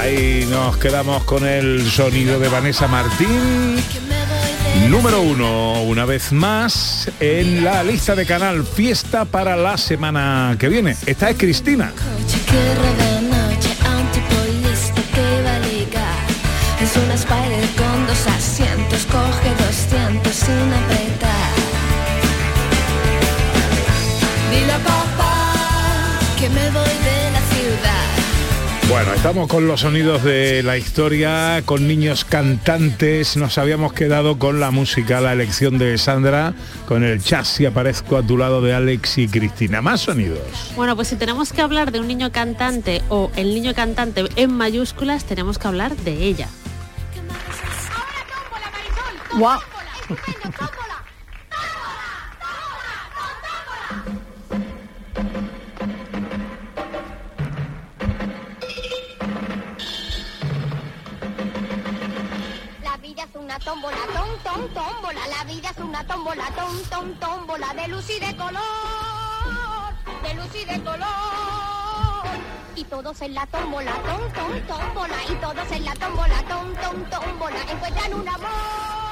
[0.00, 3.76] Ahí nos quedamos con el sonido de Vanessa Martín.
[4.88, 10.68] Número uno, una vez más, en la lista de Canal Fiesta para la semana que
[10.68, 10.96] viene.
[11.06, 11.92] Esta es Cristina.
[12.50, 16.26] Guerra de noche, antipolista que va a ligar.
[16.80, 21.52] Es una Spider con dos asientos, coge 200 sin apretar.
[24.50, 25.54] Dile a papá
[26.38, 26.97] que me voy de la ciudad.
[28.88, 33.36] Bueno, estamos con los sonidos de la historia, con niños cantantes.
[33.36, 36.54] Nos habíamos quedado con la música, la elección de Sandra,
[36.86, 39.82] con el chas y aparezco a tu lado de Alex y Cristina.
[39.82, 40.40] Más sonidos.
[40.74, 44.54] Bueno, pues si tenemos que hablar de un niño cantante o el niño cantante en
[44.54, 46.48] mayúsculas, tenemos que hablar de ella.
[49.38, 49.60] Guau.
[64.58, 65.20] Tom, tómbola.
[65.28, 67.74] La vida es una tómbola, tom, tom, tómbola.
[67.74, 68.62] De luz y de color,
[70.22, 71.08] de luz y de color.
[72.74, 75.16] Y todos en la tómbola, tom, tom, tómbola.
[75.28, 77.62] Y todos en la tómbola, tom, tom, tómbola.
[77.70, 78.48] Encuentran un amor.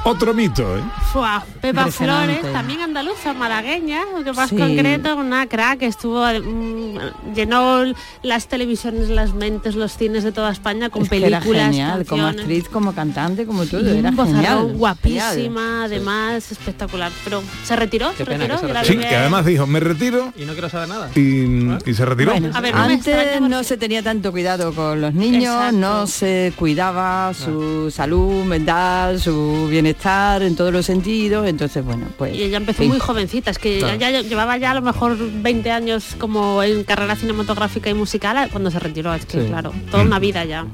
[0.05, 0.85] Otro mito, ¿eh?
[1.13, 1.91] Fua, Pepa.
[1.91, 4.57] Flores, también andaluza, malagueña, lo que más Sí.
[4.57, 7.85] concreto, una crack, estuvo, mm, llenó
[8.23, 12.07] las televisiones, las mentes, los cines de toda España con Es que era películas, genial,
[12.07, 14.73] como actriz, como cantante, como todo, Y era genial.
[14.77, 17.13] guapísima, además, espectacular.
[17.25, 18.79] Pero se retiró, Qué se pena que retiró.
[18.85, 21.11] se Sí, que además dijo, me retiro Y no quiero saber nada.
[21.15, 22.33] y, y se retiró.
[22.33, 25.77] Bueno, A ver, no antes no se tenía tanto cuidado con los niños, Exacto.
[25.79, 32.35] no se cuidaba su salud mental, su bienestar en todos los sentidos, entonces bueno, pues...
[32.37, 32.89] Y ella empezó sí.
[32.89, 33.97] muy jovencita, es que Claro.
[33.99, 38.71] ya llevaba ya a lo mejor 20 años como en carrera cinematográfica y musical cuando
[38.71, 39.47] se retiró, es que Sí.
[39.49, 40.67] claro, toda una vida ya.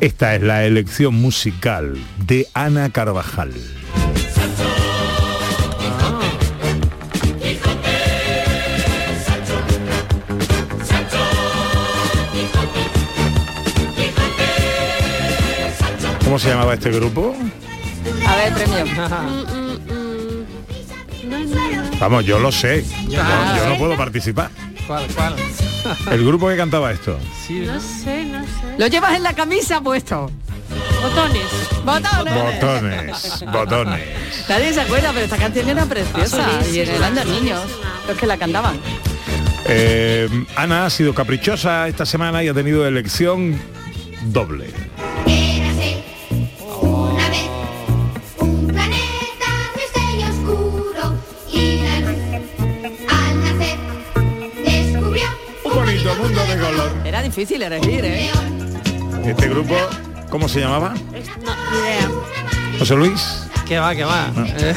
[0.00, 3.52] Esta es la elección musical de Ana Carvajal.
[16.24, 17.34] ¿Cómo se llamaba este grupo?
[18.26, 18.84] A ver, premio.
[22.00, 22.84] Vamos, yo lo sé.
[23.08, 23.54] Yo, Ah.
[23.58, 24.50] yo no puedo participar.
[24.86, 25.34] ¿Cuál, cuál?
[26.10, 27.18] El grupo que cantaba esto.
[27.46, 28.50] Sí, No sé, no sé.
[28.78, 30.30] Lo llevas en la camisa puesto.
[31.02, 31.46] Botones.
[31.84, 32.34] Botones.
[32.60, 34.00] Botones, botones.
[34.48, 37.60] Nadie se acuerda, pero esta canción era preciosa y eran los niños
[38.08, 38.78] los que la cantaban.
[39.66, 43.60] Eh, Ana ha sido caprichosa esta semana y ha tenido elección
[44.24, 44.66] doble.
[57.40, 58.30] Difícil elegir, ¿eh?
[59.24, 59.74] Este grupo,
[60.28, 60.92] ¿cómo se llamaba?
[61.14, 62.10] Es- No, ni idea.
[62.78, 63.46] José Luis.
[63.66, 64.30] Que va, que va.
[64.58, 64.74] Eh,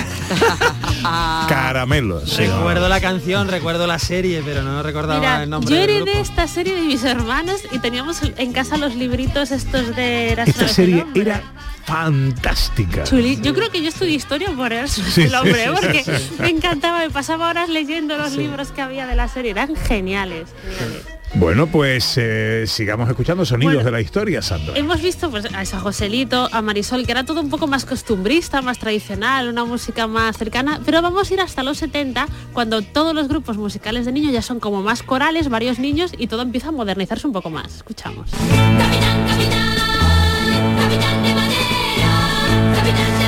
[1.49, 2.29] Caramelos.
[2.29, 2.59] se llamaba.
[2.61, 6.03] recuerdo la canción, recuerdo la serie, pero no recordaba Mira, el nombre yo del heredé
[6.13, 6.19] grupo.
[6.21, 10.69] esta serie de mis hermanos y teníamos en casa los libritos estos de las Esta
[10.69, 11.41] serie era
[11.85, 13.03] fantástica.
[13.03, 13.37] Chuli.
[13.41, 16.35] Yo creo que yo estudié historia por eso, Sí, el hombre, sí, porque sí, sí.
[16.39, 20.47] me encantaba, me pasaba horas leyendo los libros que había de la serie, eran geniales.
[20.79, 21.03] geniales.
[21.35, 23.85] Bueno, pues eh, sigamos escuchando sonidos Bueno.
[23.85, 24.77] de la historia, Sandra.
[24.77, 28.61] Hemos visto pues, a esa Joselito, a Marisol, que era todo un poco más costumbrista,
[28.61, 33.15] más tradicional, una música más cercana, pero vamos a ir hasta los 70, cuando todos
[33.15, 36.69] los grupos musicales de niños ya son como más corales, varios niños, y todo empieza
[36.69, 37.77] a modernizarse un poco más.
[37.77, 38.29] Escuchamos.
[38.29, 43.22] Capitán, capitán, capitán de madera, capitán de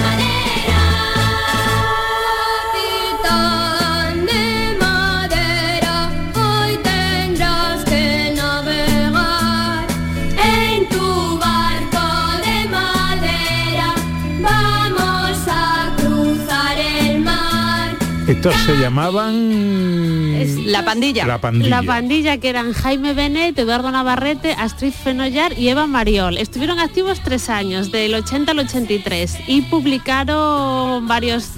[18.45, 20.35] Estos se llamaban...
[20.35, 21.25] Es- La pandilla.
[21.25, 21.81] La pandilla.
[21.81, 26.37] La pandilla que eran Jaime Benet, Eduardo Navarrete, Astrid Fenollar y Eva Mariol.
[26.37, 31.53] Estuvieron activos tres años, del 80 al 83, y publicaron varios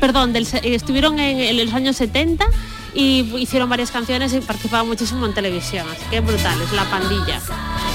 [0.00, 2.44] perdón, del estuvieron en, en los años 70
[2.92, 7.40] y hicieron varias canciones y participaban muchísimo en televisión, así que brutales, La Pandilla.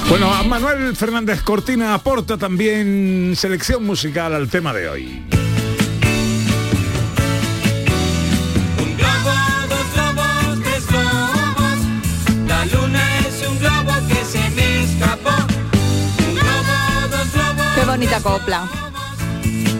[0.08, 5.22] Bueno, a Manuel Fernández Cortina aporta también selección musical al tema de hoy.
[18.18, 18.68] Qué bonita copla.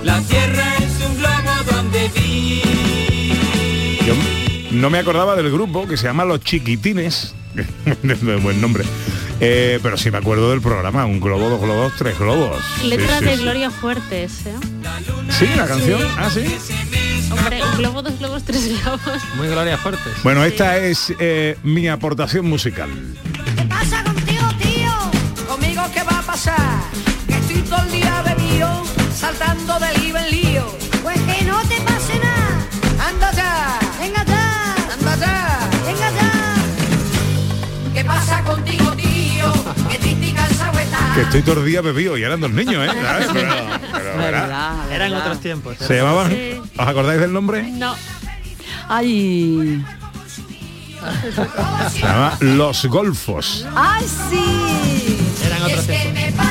[0.05, 2.63] La tierra es un globo donde vi.
[4.07, 4.15] Yo
[4.73, 7.35] no me acordaba del grupo que se llama Los Chiquitines,
[8.43, 8.85] buen nombre,
[9.41, 12.57] Eh, pero sí me acuerdo del programa, un globo, dos globos, tres globos.
[12.81, 13.43] Sí, Letras sí, de sí.
[13.43, 14.55] Gloria Fuertes, ¿eh?
[15.39, 16.45] Sí, la canción, ah, sí.
[17.31, 19.01] Hombre, un globo, dos globos, tres globos.
[19.37, 20.13] Muy Gloria Fuertes.
[20.25, 22.89] Bueno, esta es eh, mi aportación musical.
[23.69, 25.47] pasa contigo, tío?
[25.47, 26.59] ¿Conmigo qué va a pasar?
[29.29, 30.65] Saltando de lío en lío.
[31.03, 33.09] Pues que no te pase nada.
[33.09, 33.79] Anda ya.
[34.01, 34.75] Venga ya.
[34.95, 35.71] Anda ya.
[35.87, 36.33] Venga ya.
[37.95, 39.53] ¿Qué pasa contigo, tío?
[39.91, 41.15] Que te estoy cansado estar.
[41.15, 42.91] Que estoy todo el día bebido y eran dos niños, ¿eh?
[43.03, 43.29] ¿Sabes?
[43.33, 43.55] Pero-
[43.93, 45.27] pero era- Verdad, Eran verdad.
[45.27, 45.77] otros tiempos.
[45.79, 46.31] ¿Se llamaban?
[46.31, 46.61] Sí.
[46.79, 47.63] ¿Os acordáis del nombre?
[47.63, 47.95] No.
[48.89, 49.85] Ay.
[51.93, 53.67] Se llama Los Golfos.
[53.75, 55.19] Ay, sí.
[55.47, 56.45] Eran Y otros tiempos.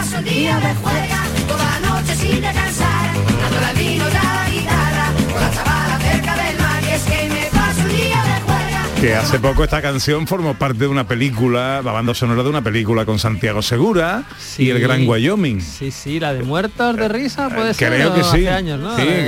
[2.31, 6.83] Sin descansar, dando la vino y la guitarra, con la chavala cerca del mar.
[6.83, 9.01] Y es que me paso el día de juega.
[9.01, 12.61] Que hace poco esta canción formó parte de una película, la banda sonora de una
[12.63, 14.23] película con Santiago Segura
[14.57, 15.61] y el Gran Wyoming.
[15.61, 17.93] Sí, sí, la de muertos de risa puede ser.
[17.93, 18.29] Creo que sí.
[18.47, 18.95] Hace años, ¿no?
[18.95, 19.23] Sí, Eh,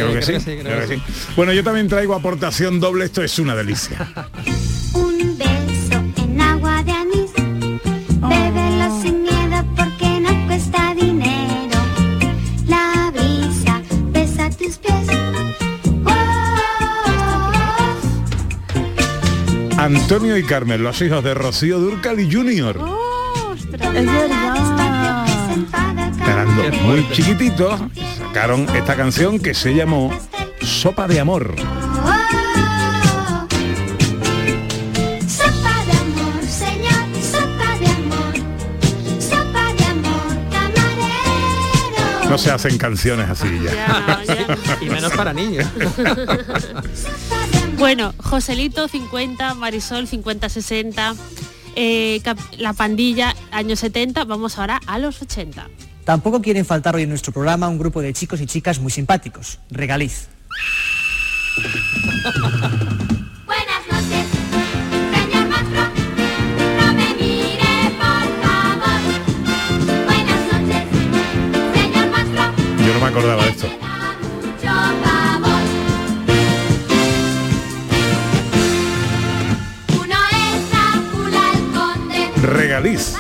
[0.62, 1.02] creo que sí.
[1.36, 4.08] Bueno, yo también traigo aportación doble, esto es una delicia.
[20.12, 22.76] Antonio y Carmen, los hijos de Rocío Durcal y Junior.
[22.80, 23.96] ¡Ostras!
[23.96, 25.28] Es verdad.
[26.28, 27.80] Eran dos muy chiquititos,
[28.18, 30.12] sacaron esta canción que se llamó
[30.62, 31.54] Sopa de Amor.
[42.28, 43.74] No se hacen canciones así ya.
[43.76, 44.58] Ya, ya.
[44.82, 45.68] Y menos para niños.
[47.80, 51.16] Bueno, Joselito 50, Marisol 50-60,
[51.78, 52.22] eh,
[52.58, 55.70] La Pandilla años 70, vamos ahora a los 80.
[56.04, 59.60] Tampoco quieren faltar hoy en nuestro programa un grupo de chicos y chicas muy simpáticos.
[59.72, 60.28] Regaliz.
[82.50, 83.16] Regaliz.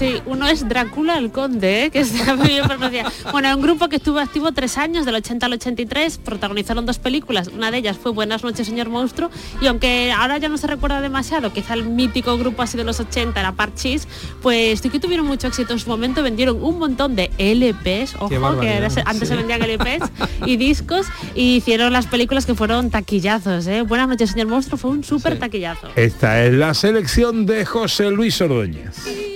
[0.00, 1.90] Sí, uno es Drácula el Conde, ¿eh?
[1.90, 3.10] que está muy bien pronunciado.
[3.32, 7.48] Bueno, un grupo que estuvo activo tres años, del 80 al 83, protagonizaron dos películas,
[7.48, 9.28] una de ellas fue Buenas noches, señor monstruo,
[9.60, 12.98] y aunque ahora ya no se recuerda demasiado, quizá el mítico grupo así de los
[12.98, 14.08] 80 era Parchís,
[14.40, 18.58] pues sí que tuvieron mucho éxito en su momento, vendieron un montón de LPs, ojo,
[18.58, 20.10] que antes se vendían LPs
[20.46, 23.82] y discos, y hicieron las películas que fueron taquillazos, ¿eh?
[23.82, 25.88] Buenas noches, señor monstruo, fue un súper taquillazo.
[25.94, 29.29] Esta es la selección de José Luis Ordóñez.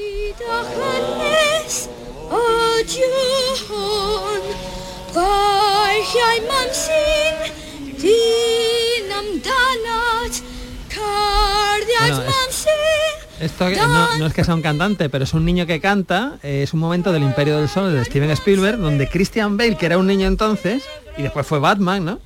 [9.43, 10.33] Danat,
[10.89, 12.25] Cardiac.
[13.41, 16.39] Esto no, no es que sea un cantante, pero es un niño que canta.
[16.43, 19.87] eh, es un momento del Imperio del Sol de Steven Spielberg, donde Christian Bale, que
[19.87, 20.83] era un niño entonces,
[21.19, 22.21] y después fue Batman, ¿no?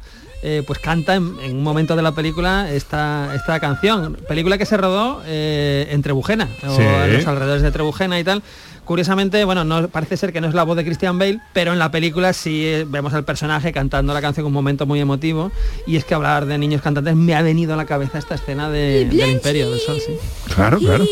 [0.44, 4.14] Eh, pues canta en, en un momento de la película esta, esta canción.
[4.28, 6.82] Película que se rodó eh, en Trebujena, o Sí.
[6.82, 8.42] en los alrededores de Trebujena y tal.
[8.88, 11.78] Curiosamente, bueno, no parece ser que no es la voz de Christian Bale, pero en
[11.78, 15.52] la película sí eh, vemos al personaje cantando la canción en un momento muy emotivo.
[15.86, 18.70] Y es que hablar de niños cantantes me ha venido a la cabeza esta escena
[18.70, 20.14] de- del Imperio del Sol, sí.
[20.54, 21.04] Claro, claro.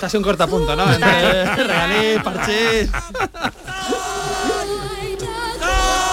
[0.00, 0.84] Ha sido un cortapunto, ¿no?
[0.92, 2.90] Entre Regaliz, Parchís.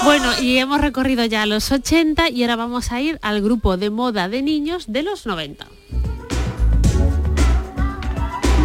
[0.03, 3.91] Bueno, y hemos recorrido ya los 80 y ahora vamos a ir al grupo de
[3.91, 5.67] moda de niños de los 90.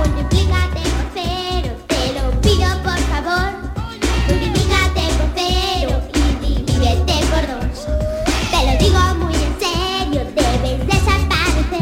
[0.02, 0.91] Multiplícate por cero,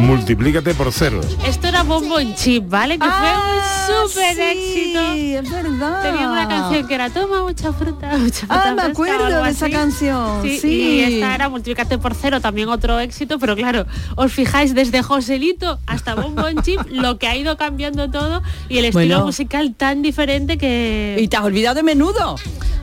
[0.01, 1.21] Multiplícate por cero.
[1.47, 2.99] Esto era Bombo en Chip, ¿vale?
[2.99, 5.01] Que Ah, fue un súper sí, éxito.
[5.13, 6.03] es verdad.
[6.03, 9.43] Tenía una canción que era Toma mucha fruta, mucha fruta Ah, me fresca", o acuerdo
[9.45, 10.69] de esa canción, Sí, sí.
[10.69, 13.87] y esta era Multiplícate por cero, también otro éxito, pero claro,
[14.17, 18.79] os fijáis desde Joselito hasta Bombo en Chip, lo que ha ido cambiando todo y
[18.79, 19.27] el estilo Bueno.
[19.27, 21.17] musical tan diferente que...
[21.21, 22.37] Y te has olvidado de menudo.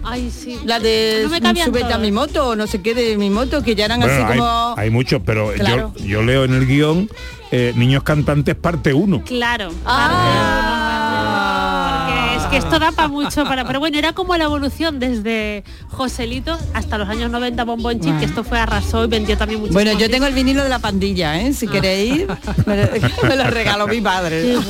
[0.03, 0.57] Ay, sí.
[0.63, 2.01] La de No me cabían Súbete a todos.
[2.01, 4.37] mi moto, o no sé qué de mi moto, que ya eran Bueno, así hay,
[4.39, 4.73] como.
[4.77, 7.06] hay muchos, pero yo- yo, leo en el guion
[7.51, 9.23] eh, Niños Cantantes parte 1.
[9.23, 9.69] Claro.
[9.85, 12.05] Ah.
[12.07, 13.65] Porque es que esto da para mucho para.
[13.65, 18.17] Pero bueno, era como la evolución desde Joselito hasta los años 90 Bombo en Chip,
[18.19, 19.73] que esto fue arrasó y vendió también mucho.
[19.73, 21.53] Bueno, yo tengo el vinilo de la pandilla, ¿eh?
[21.53, 22.25] Si queréis,
[22.65, 22.87] me lo,
[23.27, 24.55] me lo regaló mi padre.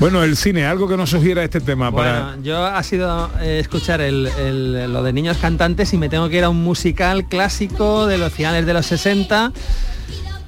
[0.00, 0.22] Bueno.
[0.22, 2.36] El cine, algo que nos sugiera este tema para...
[2.42, 6.38] Yo ha sido eh, escuchar el- el- lo de niños cantantes y me tengo que
[6.38, 9.52] ir a un musical clásico de los finales de los 60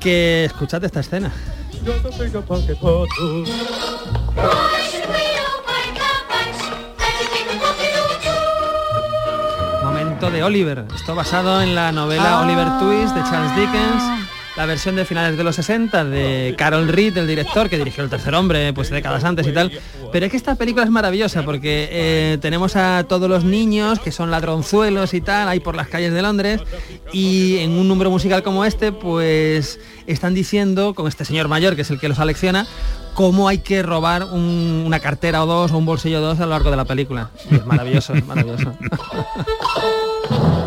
[0.00, 1.32] que escuchad esta escena.
[9.82, 10.84] Momento de Oliver.
[10.94, 12.42] Esto basado en la novela Ah.
[12.42, 14.27] Oliver Twist de Charles Dickens.
[14.58, 18.10] La versión de finales de los 60 de Carol Reed, el director que dirigió El
[18.10, 19.70] Tercer Hombre, pues décadas antes y tal.
[20.12, 24.10] Pero es que esta película es maravillosa porque eh, tenemos a todos los niños que
[24.10, 26.60] son ladronzuelos y tal, ahí por las calles de Londres.
[27.12, 29.78] Y en un número musical como este, pues
[30.08, 32.66] están diciendo, con este señor mayor que es el que los alecciona,
[33.14, 36.46] cómo hay que robar un- una cartera o dos o un bolsillo o dos a
[36.46, 37.30] lo largo de la película.
[37.48, 38.74] Es maravilloso, maravilloso.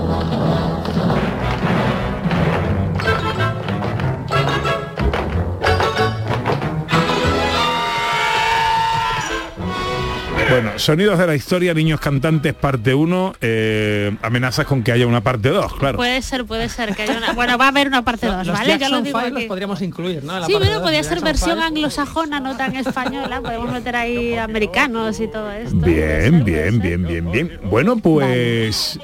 [10.52, 15.22] Bueno, Sonidos de la Historia, Niños Cantantes, parte 1, eh, amenazas con que haya una
[15.22, 15.96] parte 2, claro.
[15.96, 17.32] Puede ser, puede ser que haya una.
[17.32, 18.78] Bueno, va a haber una parte 2, Los ¿vale?
[18.78, 20.34] Ya lo digo los podríamos incluir, ¿no?
[20.36, 21.66] En la Sí, parte pero dos, podría ser Jackson versión Five.
[21.68, 23.40] anglosajona, no tan española.
[23.42, 25.76] Podemos meter ahí americanos y todo esto.
[25.78, 27.60] Bien, bien, bien, bien, bien.
[27.64, 29.00] Bueno, pues...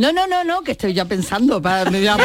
[0.00, 2.16] No, no, no, no, que estoy ya pensando para me voy a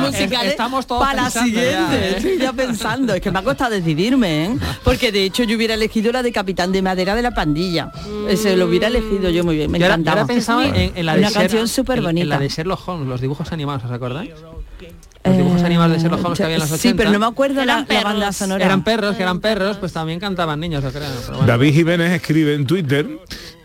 [0.00, 1.70] musicales Estamos todos para la siguiente.
[1.70, 2.14] ya, ¿eh?
[2.16, 4.56] Estoy ya pensando, es que me ha costado decidirme, ¿eh?
[4.84, 7.92] Porque de hecho yo hubiera elegido la de Capitán de Madera de la Pandilla.
[8.26, 10.22] Ese lo hubiera elegido yo muy bien, me Yo ahora, yo encantaba.
[10.22, 12.22] ahora pensaba en, en la de Una canción súper bonita.
[12.22, 14.30] En la de Sherlock Holmes, los dibujos animados, ¿os acordáis?
[15.22, 16.88] Los dibujos animados de Sherlock Holmes que había en los 80.
[16.88, 18.04] Sí, pero no me acuerdo la, Eran la perros.
[18.04, 18.64] banda sonora.
[18.64, 21.08] Eran perros, que eran perros, pues también cantaban niños, yo creo.
[21.28, 21.46] bueno.
[21.46, 23.06] David Jiménez escribe en Twitter,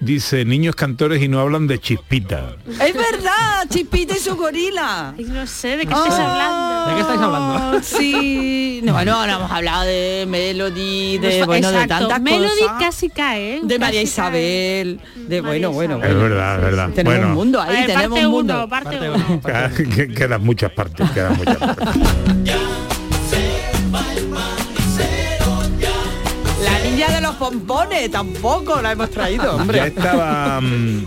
[0.02, 2.58] dice, niños cantores y no hablan de chispita.
[2.68, 3.32] Es verdad,
[3.70, 5.14] Chispita y su gorila.
[5.18, 6.86] Ay, no sé, ¿de qué estáis hablando?
[6.90, 7.80] ¿De qué estáis hablando?
[7.84, 12.76] Sí, no, no, no hemos hablado de Melody, de bueno, de tantas Melody cosas.
[12.80, 13.62] casi cae, ¿eh?
[13.64, 14.30] de María Casi cae.
[14.30, 16.20] Isabel, de bueno, bueno, Es bueno.
[16.22, 16.90] verdad, es verdad.
[16.96, 18.54] Tenemos bueno, un mundo ahí, ver, tenemos un mundo.
[18.56, 19.26] uno, parte Parte uno.
[19.30, 19.96] uno, parte uno.
[19.96, 21.96] que- quedan muchas partes, quedan muchas partes.
[26.64, 29.88] La niña de los pompones tampoco la hemos traído, Ya hombre.
[29.88, 30.60] estaba...
[30.62, 31.06] mm,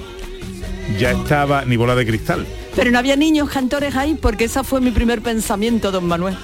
[0.98, 2.46] ya estaba ni bola de cristal.
[2.76, 6.36] Pero no había niños cantores ahí porque ese fue mi primer pensamiento, don Manuel.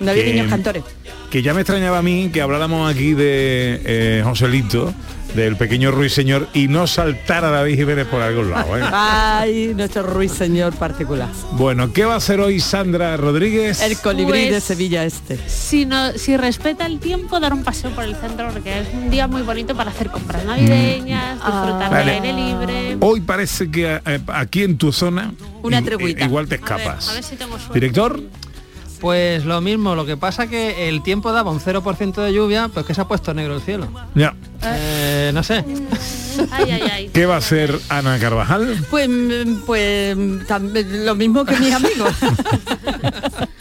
[0.00, 0.84] No había Que- niños cantores.
[1.30, 4.94] Que ya me extrañaba a mí que habláramos aquí de eh, Joselito,
[5.34, 8.76] del pequeño ruiseñor, y no saltara David Jiménez por algún lado.
[8.78, 8.82] ¿eh?
[8.92, 11.28] Ay, nuestro ruiseñor particular.
[11.52, 13.80] Bueno, ¿qué va a hacer hoy Sandra Rodríguez?
[13.82, 15.38] El colibrí de Pues- Sevilla este.
[15.46, 19.10] Si, no, si respeta el tiempo, dar un paseo por el centro, porque es un
[19.10, 21.98] día muy bonito para hacer compras navideñas, disfrutar Vale.
[21.98, 22.96] del aire libre.
[23.00, 26.24] Hoy parece que eh, aquí en tu zona Una treguita.
[26.24, 27.08] igual te A ver, escapas.
[27.10, 27.74] a ver si tengo suerte.
[27.74, 28.20] Director,
[29.00, 32.84] Pues lo mismo, lo que pasa que el tiempo daba un 0% de lluvia, pues
[32.84, 33.88] que se ha puesto negro el cielo.
[34.14, 34.34] ya.
[34.64, 35.64] Eh, no sé.
[36.50, 37.10] Ay, ay, ay.
[37.12, 38.84] ¿Qué va a hacer Ana Carvajal?
[38.90, 42.12] Pues, mm, pues lo mismo que mis amigos.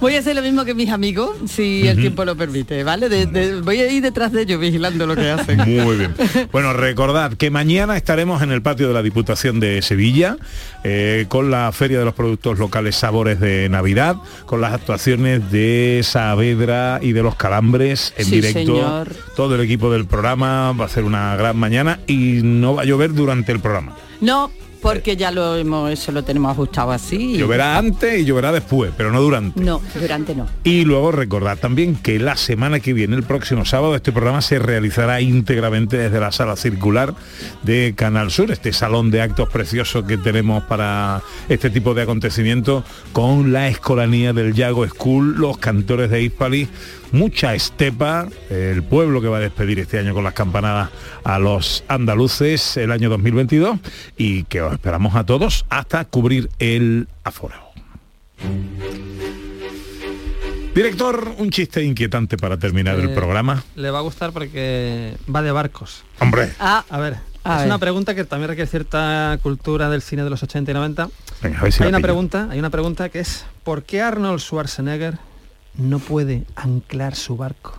[0.00, 3.08] Voy a hacer lo mismo que mis amigos, si el tiempo lo permite, ¿vale?
[3.08, 5.58] De- de- voy a ir detrás de ellos vigilando lo que hacen.
[5.58, 6.14] Muy bien.
[6.52, 10.36] Bueno, recordad que mañana estaremos en el patio de la Diputación de Sevilla
[10.84, 14.16] eh, con la Feria de los Productos Locales Sabores de Navidad,
[14.46, 18.58] con las actuaciones de Saavedra y de los Calambres en Sí, directo.
[18.60, 19.08] señor.
[19.36, 22.84] Todo el equipo del programa va a ser una gran mañana y no va a
[22.84, 23.96] llover durante el programa.
[24.20, 27.36] No, porque ya lo hemos, eso lo tenemos ajustado así.
[27.36, 29.60] Lloverá antes y lloverá después, pero no durante.
[29.60, 30.46] No, durante no.
[30.64, 34.58] Y luego recordad también que la semana que viene, el próximo sábado, este programa se
[34.58, 37.14] realizará íntegramente desde la sala circular
[37.62, 42.84] de Canal Sur, este salón de actos precioso que tenemos para este tipo de acontecimientos,
[43.12, 46.68] con la escolanía del Yago School, los cantores de Hispali,
[47.12, 50.90] mucha estepa, el pueblo que va a despedir este año con las campanadas
[51.24, 53.78] a los andaluces el año 2022
[54.16, 57.54] y que os esperamos a todos hasta cubrir el aforo.
[60.74, 63.64] Director, un chiste inquietante para terminar el Eh, programa.
[63.74, 66.04] Le va a gustar porque va de barcos.
[66.20, 66.52] Hombre.
[66.60, 67.66] Ah, A ver, A es ver.
[67.66, 71.08] una pregunta que también requiere cierta cultura del cine de los 80 y 90.
[71.42, 72.06] Venga, a ver si hay la una pillo.
[72.06, 75.18] pregunta, hay una pregunta que es ¿por qué Arnold Schwarzenegger
[75.78, 77.74] no puede anclar su barco?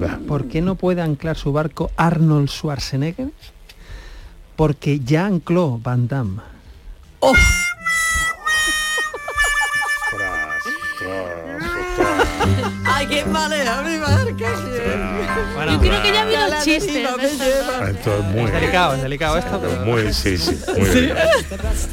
[0.00, 0.18] Va.
[0.28, 3.30] ¿Por qué no puede anclar su barco Arnold Schwarzenegger?
[4.54, 6.42] Porque ya ancló Van Damme.
[13.12, 14.48] Ay, qué malea mi barca.
[15.54, 17.08] Bueno, Yo creo que ya vi los chistes.
[17.88, 18.44] Esto es muy...
[18.44, 19.84] es delicado, es delicado esto, pero...
[19.84, 21.30] Muy, sí, sí, muy delicado.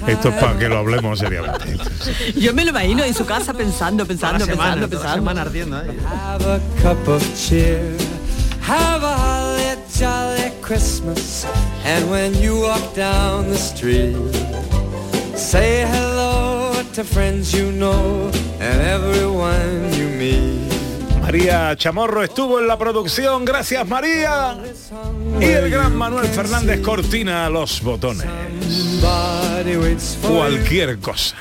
[0.07, 1.77] Esto es para que lo hablemos seriamente.
[2.35, 5.15] Yo me lo imagino en su casa pensando, pensando, semana, pensando, pensando.
[5.15, 5.97] semana ardiendo, ¿eh?
[6.07, 7.97] Have a cup of cheer.
[8.61, 11.45] Have a holly jolly Christmas.
[11.83, 14.15] And when you walk down the street,
[15.35, 20.58] say hello to friends you know and everyone you meet.
[21.29, 24.57] María Chamorro estuvo en la producción, gracias María.
[25.39, 28.25] Y el gran Manuel Fernández Cortina a los botones.
[30.23, 31.35] Cualquier cosa.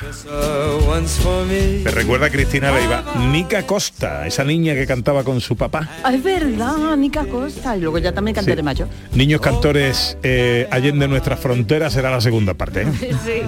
[1.48, 1.90] Me.
[1.90, 5.88] Recuerda a Cristina Leiva, Nica Costa, esa niña que cantaba con su papá.
[6.04, 7.74] Ah, es verdad, Nica Costa.
[7.74, 8.56] Y luego ya también canté Sí.
[8.56, 8.88] de mayo.
[9.14, 12.82] Niños cantores eh, allende nuestras fronteras será la segunda parte.
[12.82, 13.46] ¿eh?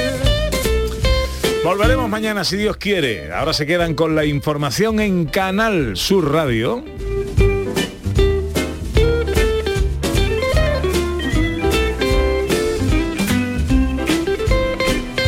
[1.64, 3.32] Volveremos mañana si Dios quiere.
[3.32, 6.84] Ahora se quedan con la información en Canal Sur Radio.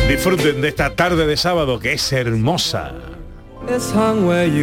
[0.07, 2.93] Disfruten de esta tarde de sábado que es hermosa.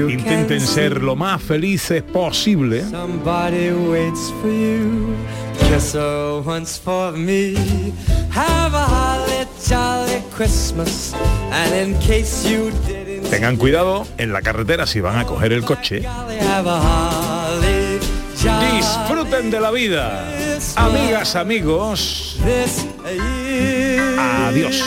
[0.09, 2.85] Intenten ser lo más felices posible.
[2.85, 5.13] Somebody waits for you.
[5.59, 7.57] Kiss her once for me.
[8.31, 9.14] Have a
[13.31, 16.03] Tengan cuidado en la carretera si van a coger el coche.
[18.77, 20.29] Disfruten de la vida.
[20.77, 22.39] Amigas, amigos.
[24.47, 24.83] Adiós.